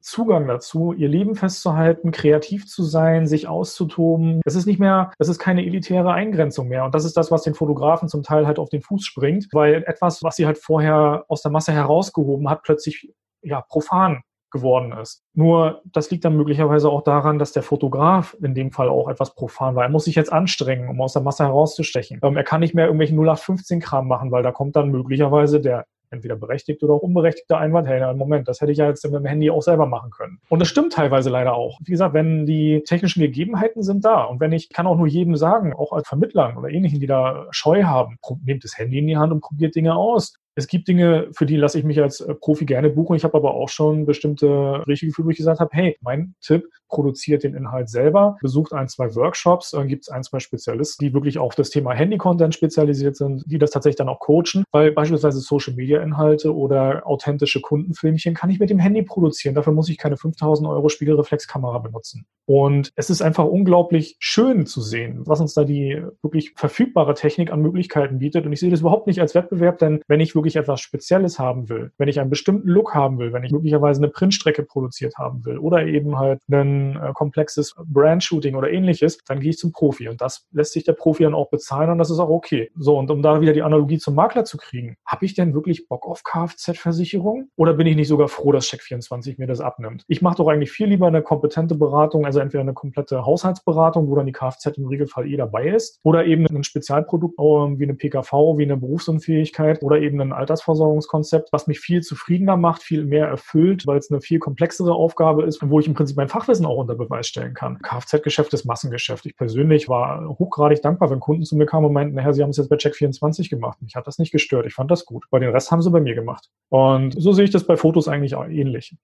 Zugang 0.00 0.46
dazu, 0.46 0.92
ihr 0.92 1.08
Leben 1.08 1.34
festzuhalten, 1.34 2.12
kreativ 2.12 2.66
zu 2.66 2.84
sein, 2.84 3.26
sich 3.26 3.48
auszutoben. 3.48 4.40
Es 4.44 4.54
ist 4.54 4.66
nicht 4.66 4.78
mehr, 4.78 5.10
es 5.18 5.28
ist 5.28 5.38
keine 5.38 5.64
elitäre 5.64 6.12
Eingrenzung 6.12 6.68
mehr. 6.68 6.84
Und 6.84 6.94
das 6.94 7.04
ist 7.04 7.16
das, 7.16 7.32
was 7.32 7.42
den 7.42 7.54
Fotografen 7.54 8.08
zum 8.08 8.22
Teil 8.22 8.46
halt 8.46 8.60
auf 8.60 8.68
den 8.68 8.82
Fuß 8.82 9.04
springt, 9.04 9.48
weil 9.52 9.82
etwas, 9.86 10.22
was 10.22 10.36
sie 10.36 10.46
halt 10.46 10.58
vorher 10.58 11.24
aus 11.26 11.42
der 11.42 11.50
Masse 11.50 11.72
herausgehoben 11.72 12.48
hat, 12.48 12.62
plötzlich 12.62 13.12
ja 13.42 13.62
profan 13.62 14.22
geworden 14.54 14.92
ist. 14.92 15.22
Nur 15.34 15.82
das 15.84 16.10
liegt 16.10 16.24
dann 16.24 16.36
möglicherweise 16.36 16.88
auch 16.88 17.02
daran, 17.02 17.38
dass 17.38 17.52
der 17.52 17.62
Fotograf 17.62 18.34
in 18.40 18.54
dem 18.54 18.70
Fall 18.70 18.88
auch 18.88 19.08
etwas 19.08 19.34
profan 19.34 19.74
war. 19.74 19.82
Er 19.82 19.90
muss 19.90 20.04
sich 20.04 20.14
jetzt 20.14 20.32
anstrengen, 20.32 20.88
um 20.88 21.00
aus 21.02 21.12
der 21.12 21.22
Masse 21.22 21.44
herauszustechen. 21.44 22.20
Ähm, 22.22 22.36
er 22.36 22.44
kann 22.44 22.60
nicht 22.60 22.74
mehr 22.74 22.86
irgendwelchen 22.86 23.18
0815-Kram 23.18 24.08
machen, 24.08 24.30
weil 24.30 24.42
da 24.42 24.52
kommt 24.52 24.76
dann 24.76 24.90
möglicherweise 24.90 25.60
der 25.60 25.84
entweder 26.14 26.36
berechtigt 26.36 26.82
oder 26.82 26.94
auch 26.94 27.02
unberechtigter 27.02 27.58
Einwand, 27.58 27.88
hey, 27.88 27.98
na, 28.00 28.12
Moment, 28.14 28.48
das 28.48 28.60
hätte 28.60 28.72
ich 28.72 28.78
ja 28.78 28.88
jetzt 28.88 29.04
mit 29.04 29.14
dem 29.14 29.26
Handy 29.26 29.50
auch 29.50 29.62
selber 29.62 29.86
machen 29.86 30.10
können. 30.10 30.38
Und 30.48 30.60
das 30.60 30.68
stimmt 30.68 30.92
teilweise 30.92 31.28
leider 31.28 31.54
auch. 31.54 31.80
Wie 31.84 31.90
gesagt, 31.90 32.14
wenn 32.14 32.46
die 32.46 32.82
technischen 32.86 33.20
Gegebenheiten 33.20 33.82
sind 33.82 34.04
da 34.04 34.22
und 34.22 34.40
wenn 34.40 34.52
ich 34.52 34.70
kann 34.70 34.86
auch 34.86 34.96
nur 34.96 35.08
jedem 35.08 35.36
sagen, 35.36 35.74
auch 35.74 35.92
als 35.92 36.08
Vermittlern 36.08 36.56
oder 36.56 36.68
ähnlichen, 36.68 37.00
die 37.00 37.06
da 37.06 37.46
Scheu 37.50 37.82
haben, 37.82 38.18
nehmt 38.44 38.62
das 38.62 38.78
Handy 38.78 38.98
in 38.98 39.08
die 39.08 39.16
Hand 39.16 39.32
und 39.32 39.40
probiert 39.40 39.74
Dinge 39.74 39.96
aus. 39.96 40.34
Es 40.56 40.68
gibt 40.68 40.86
Dinge, 40.86 41.28
für 41.32 41.46
die 41.46 41.56
lasse 41.56 41.78
ich 41.78 41.84
mich 41.84 42.00
als 42.00 42.20
äh, 42.20 42.34
Profi 42.34 42.64
gerne 42.64 42.90
buchen. 42.90 43.16
Ich 43.16 43.24
habe 43.24 43.36
aber 43.36 43.54
auch 43.54 43.68
schon 43.68 44.06
bestimmte 44.06 44.84
richtige 44.86 45.10
Gefühle, 45.10 45.26
wo 45.26 45.30
ich 45.30 45.36
gesagt 45.36 45.60
habe, 45.60 45.70
hey, 45.72 45.96
mein 46.00 46.34
Tipp, 46.40 46.68
produziert 46.88 47.42
den 47.42 47.54
Inhalt 47.54 47.88
selber, 47.88 48.36
besucht 48.40 48.72
ein, 48.72 48.88
zwei 48.88 49.12
Workshops, 49.16 49.72
dann 49.72 49.88
gibt 49.88 50.04
es 50.04 50.10
ein, 50.10 50.22
zwei 50.22 50.38
Spezialisten, 50.38 51.04
die 51.04 51.12
wirklich 51.12 51.38
auf 51.38 51.56
das 51.56 51.70
Thema 51.70 51.92
Handy-Content 51.92 52.54
spezialisiert 52.54 53.16
sind, 53.16 53.42
die 53.46 53.58
das 53.58 53.72
tatsächlich 53.72 53.96
dann 53.96 54.08
auch 54.08 54.20
coachen, 54.20 54.62
weil 54.70 54.92
beispielsweise 54.92 55.40
Social-Media-Inhalte 55.40 56.54
oder 56.54 57.04
authentische 57.04 57.60
Kundenfilmchen 57.60 58.34
kann 58.34 58.50
ich 58.50 58.60
mit 58.60 58.70
dem 58.70 58.78
Handy 58.78 59.02
produzieren. 59.02 59.56
Dafür 59.56 59.72
muss 59.72 59.88
ich 59.88 59.98
keine 59.98 60.16
5000 60.16 60.68
Euro 60.68 60.88
Spiegelreflexkamera 60.88 61.78
benutzen. 61.78 62.26
Und 62.46 62.92
es 62.96 63.10
ist 63.10 63.22
einfach 63.22 63.44
unglaublich 63.44 64.16
schön 64.18 64.66
zu 64.66 64.80
sehen, 64.80 65.22
was 65.26 65.40
uns 65.40 65.54
da 65.54 65.64
die 65.64 66.02
wirklich 66.22 66.52
verfügbare 66.56 67.14
Technik 67.14 67.52
an 67.52 67.60
Möglichkeiten 67.60 68.18
bietet. 68.18 68.46
Und 68.46 68.52
ich 68.52 68.60
sehe 68.60 68.70
das 68.70 68.80
überhaupt 68.80 69.06
nicht 69.06 69.20
als 69.20 69.34
Wettbewerb, 69.34 69.78
denn 69.78 70.00
wenn 70.08 70.20
ich 70.20 70.34
wirklich 70.34 70.56
etwas 70.56 70.80
Spezielles 70.80 71.38
haben 71.38 71.68
will, 71.68 71.92
wenn 71.98 72.08
ich 72.08 72.20
einen 72.20 72.30
bestimmten 72.30 72.68
Look 72.68 72.94
haben 72.94 73.18
will, 73.18 73.32
wenn 73.32 73.44
ich 73.44 73.52
möglicherweise 73.52 74.00
eine 74.00 74.10
Printstrecke 74.10 74.62
produziert 74.62 75.16
haben 75.16 75.44
will 75.44 75.58
oder 75.58 75.86
eben 75.86 76.18
halt 76.18 76.40
einen 76.50 76.96
äh, 76.96 77.12
komplexes 77.14 77.74
Brand-Shooting 77.86 78.54
oder 78.54 78.70
ähnliches, 78.70 79.18
dann 79.26 79.40
gehe 79.40 79.50
ich 79.50 79.58
zum 79.58 79.72
Profi. 79.72 80.08
Und 80.08 80.20
das 80.20 80.46
lässt 80.52 80.72
sich 80.72 80.84
der 80.84 80.92
Profi 80.92 81.24
dann 81.24 81.34
auch 81.34 81.50
bezahlen 81.50 81.90
und 81.90 81.98
das 81.98 82.10
ist 82.10 82.18
auch 82.18 82.28
okay. 82.28 82.70
So, 82.76 82.98
und 82.98 83.10
um 83.10 83.22
da 83.22 83.40
wieder 83.40 83.52
die 83.52 83.62
Analogie 83.62 83.98
zum 83.98 84.14
Makler 84.14 84.44
zu 84.44 84.58
kriegen, 84.58 84.96
habe 85.06 85.24
ich 85.24 85.34
denn 85.34 85.54
wirklich 85.54 85.88
Bock 85.88 86.06
auf 86.06 86.22
Kfz-Versicherung? 86.24 87.48
Oder 87.56 87.74
bin 87.74 87.86
ich 87.86 87.96
nicht 87.96 88.08
sogar 88.08 88.28
froh, 88.28 88.52
dass 88.52 88.66
Check24 88.66 89.36
mir 89.38 89.46
das 89.46 89.60
abnimmt? 89.60 90.04
Ich 90.08 90.22
mache 90.22 90.36
doch 90.36 90.48
eigentlich 90.48 90.72
viel 90.72 90.88
lieber 90.88 91.06
eine 91.06 91.22
kompetente 91.22 91.74
Beratung, 91.74 92.26
also 92.34 92.40
entweder 92.40 92.62
eine 92.62 92.74
komplette 92.74 93.24
Haushaltsberatung, 93.24 94.08
wo 94.08 94.16
dann 94.16 94.26
die 94.26 94.32
Kfz 94.32 94.66
im 94.76 94.86
Regelfall 94.86 95.30
eh 95.30 95.36
dabei 95.36 95.68
ist, 95.68 96.00
oder 96.02 96.24
eben 96.24 96.46
ein 96.46 96.64
Spezialprodukt 96.64 97.38
ähm, 97.38 97.78
wie 97.78 97.84
eine 97.84 97.94
PKV, 97.94 98.58
wie 98.58 98.64
eine 98.64 98.76
Berufsunfähigkeit 98.76 99.82
oder 99.82 100.00
eben 100.00 100.20
ein 100.20 100.32
Altersversorgungskonzept, 100.32 101.52
was 101.52 101.66
mich 101.68 101.78
viel 101.78 102.02
zufriedener 102.02 102.56
macht, 102.56 102.82
viel 102.82 103.04
mehr 103.04 103.28
erfüllt, 103.28 103.86
weil 103.86 103.98
es 103.98 104.10
eine 104.10 104.20
viel 104.20 104.40
komplexere 104.40 104.92
Aufgabe 104.92 105.44
ist, 105.44 105.60
wo 105.62 105.78
ich 105.78 105.86
im 105.86 105.94
Prinzip 105.94 106.16
mein 106.16 106.28
Fachwissen 106.28 106.66
auch 106.66 106.76
unter 106.76 106.96
Beweis 106.96 107.28
stellen 107.28 107.54
kann. 107.54 107.78
Kfz-Geschäft 107.78 108.52
ist 108.52 108.64
Massengeschäft. 108.64 109.26
Ich 109.26 109.36
persönlich 109.36 109.88
war 109.88 110.26
hochgradig 110.38 110.82
dankbar, 110.82 111.10
wenn 111.10 111.20
Kunden 111.20 111.44
zu 111.44 111.56
mir 111.56 111.66
kamen 111.66 111.86
und 111.86 111.92
meinten, 111.92 112.16
naja, 112.16 112.32
sie 112.32 112.42
haben 112.42 112.50
es 112.50 112.56
jetzt 112.56 112.68
bei 112.68 112.76
Check24 112.76 113.48
gemacht. 113.48 113.80
Mich 113.80 113.94
hat 113.94 114.06
das 114.06 114.18
nicht 114.18 114.32
gestört. 114.32 114.66
Ich 114.66 114.74
fand 114.74 114.90
das 114.90 115.04
gut. 115.04 115.24
Weil 115.30 115.40
den 115.40 115.50
Rest 115.50 115.70
haben 115.70 115.82
sie 115.82 115.90
bei 115.90 116.00
mir 116.00 116.14
gemacht. 116.14 116.48
Und 116.68 117.14
so 117.16 117.32
sehe 117.32 117.44
ich 117.44 117.50
das 117.50 117.64
bei 117.64 117.76
Fotos 117.76 118.08
eigentlich 118.08 118.34
auch 118.34 118.46
ähnlich 118.46 118.96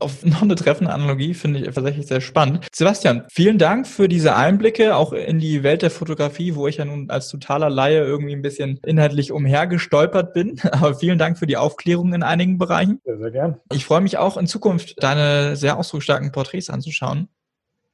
auf 0.00 0.24
noch 0.24 0.42
eine 0.42 0.54
treffende 0.54 0.92
Analogie 0.92 1.34
finde 1.34 1.60
ich 1.60 1.66
tatsächlich 1.66 2.06
sehr 2.06 2.20
spannend. 2.20 2.66
Sebastian, 2.72 3.24
vielen 3.30 3.58
Dank 3.58 3.86
für 3.86 4.08
diese 4.08 4.34
Einblicke 4.34 4.96
auch 4.96 5.12
in 5.12 5.38
die 5.38 5.62
Welt 5.62 5.82
der 5.82 5.90
Fotografie, 5.90 6.54
wo 6.54 6.66
ich 6.66 6.78
ja 6.78 6.84
nun 6.84 7.10
als 7.10 7.28
totaler 7.28 7.70
Laie 7.70 8.02
irgendwie 8.02 8.34
ein 8.34 8.42
bisschen 8.42 8.80
inhaltlich 8.84 9.32
umhergestolpert 9.32 10.32
bin. 10.32 10.60
Aber 10.72 10.94
vielen 10.94 11.18
Dank 11.18 11.38
für 11.38 11.46
die 11.46 11.56
Aufklärung 11.56 12.14
in 12.14 12.22
einigen 12.22 12.58
Bereichen. 12.58 13.00
Sehr, 13.04 13.18
sehr 13.18 13.30
gern. 13.30 13.60
Ich 13.72 13.84
freue 13.84 14.00
mich 14.00 14.18
auch 14.18 14.36
in 14.36 14.46
Zukunft, 14.46 15.02
deine 15.02 15.56
sehr 15.56 15.78
ausdrucksstarken 15.78 16.32
Porträts 16.32 16.70
anzuschauen. 16.70 17.28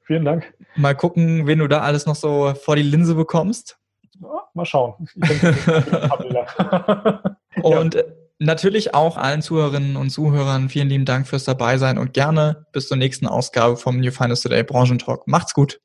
Vielen 0.05 0.25
Dank. 0.25 0.55
Mal 0.77 0.95
gucken, 0.95 1.47
wen 1.47 1.59
du 1.59 1.67
da 1.67 1.81
alles 1.81 2.07
noch 2.07 2.15
so 2.15 2.55
vor 2.55 2.77
die 2.77 2.83
Linse 2.83 3.17
bekommst. 3.17 3.79
Ja, 4.21 4.45
mal 4.55 4.65
schauen. 4.65 5.09
Und 7.63 7.95
ja. 7.95 8.03
Natürlich 8.39 8.93
auch 8.93 9.17
allen 9.17 9.41
Zuhörerinnen 9.41 9.97
und 9.97 10.11
Zuhörern 10.11 10.69
vielen 10.69 10.91
lieben 10.91 11.07
Dank 11.07 11.27
fürs 11.27 11.45
Dabeisein 11.45 11.97
und 11.97 12.13
gerne 12.13 12.67
bis 12.73 12.89
zur 12.89 12.99
nächsten 12.99 13.27
Ausgabe 13.27 13.79
vom 13.79 13.99
New 13.99 14.11
Finance 14.11 14.43
Today 14.43 14.63
Branchentalk. 14.63 15.27
Macht's 15.27 15.55
gut. 15.55 15.81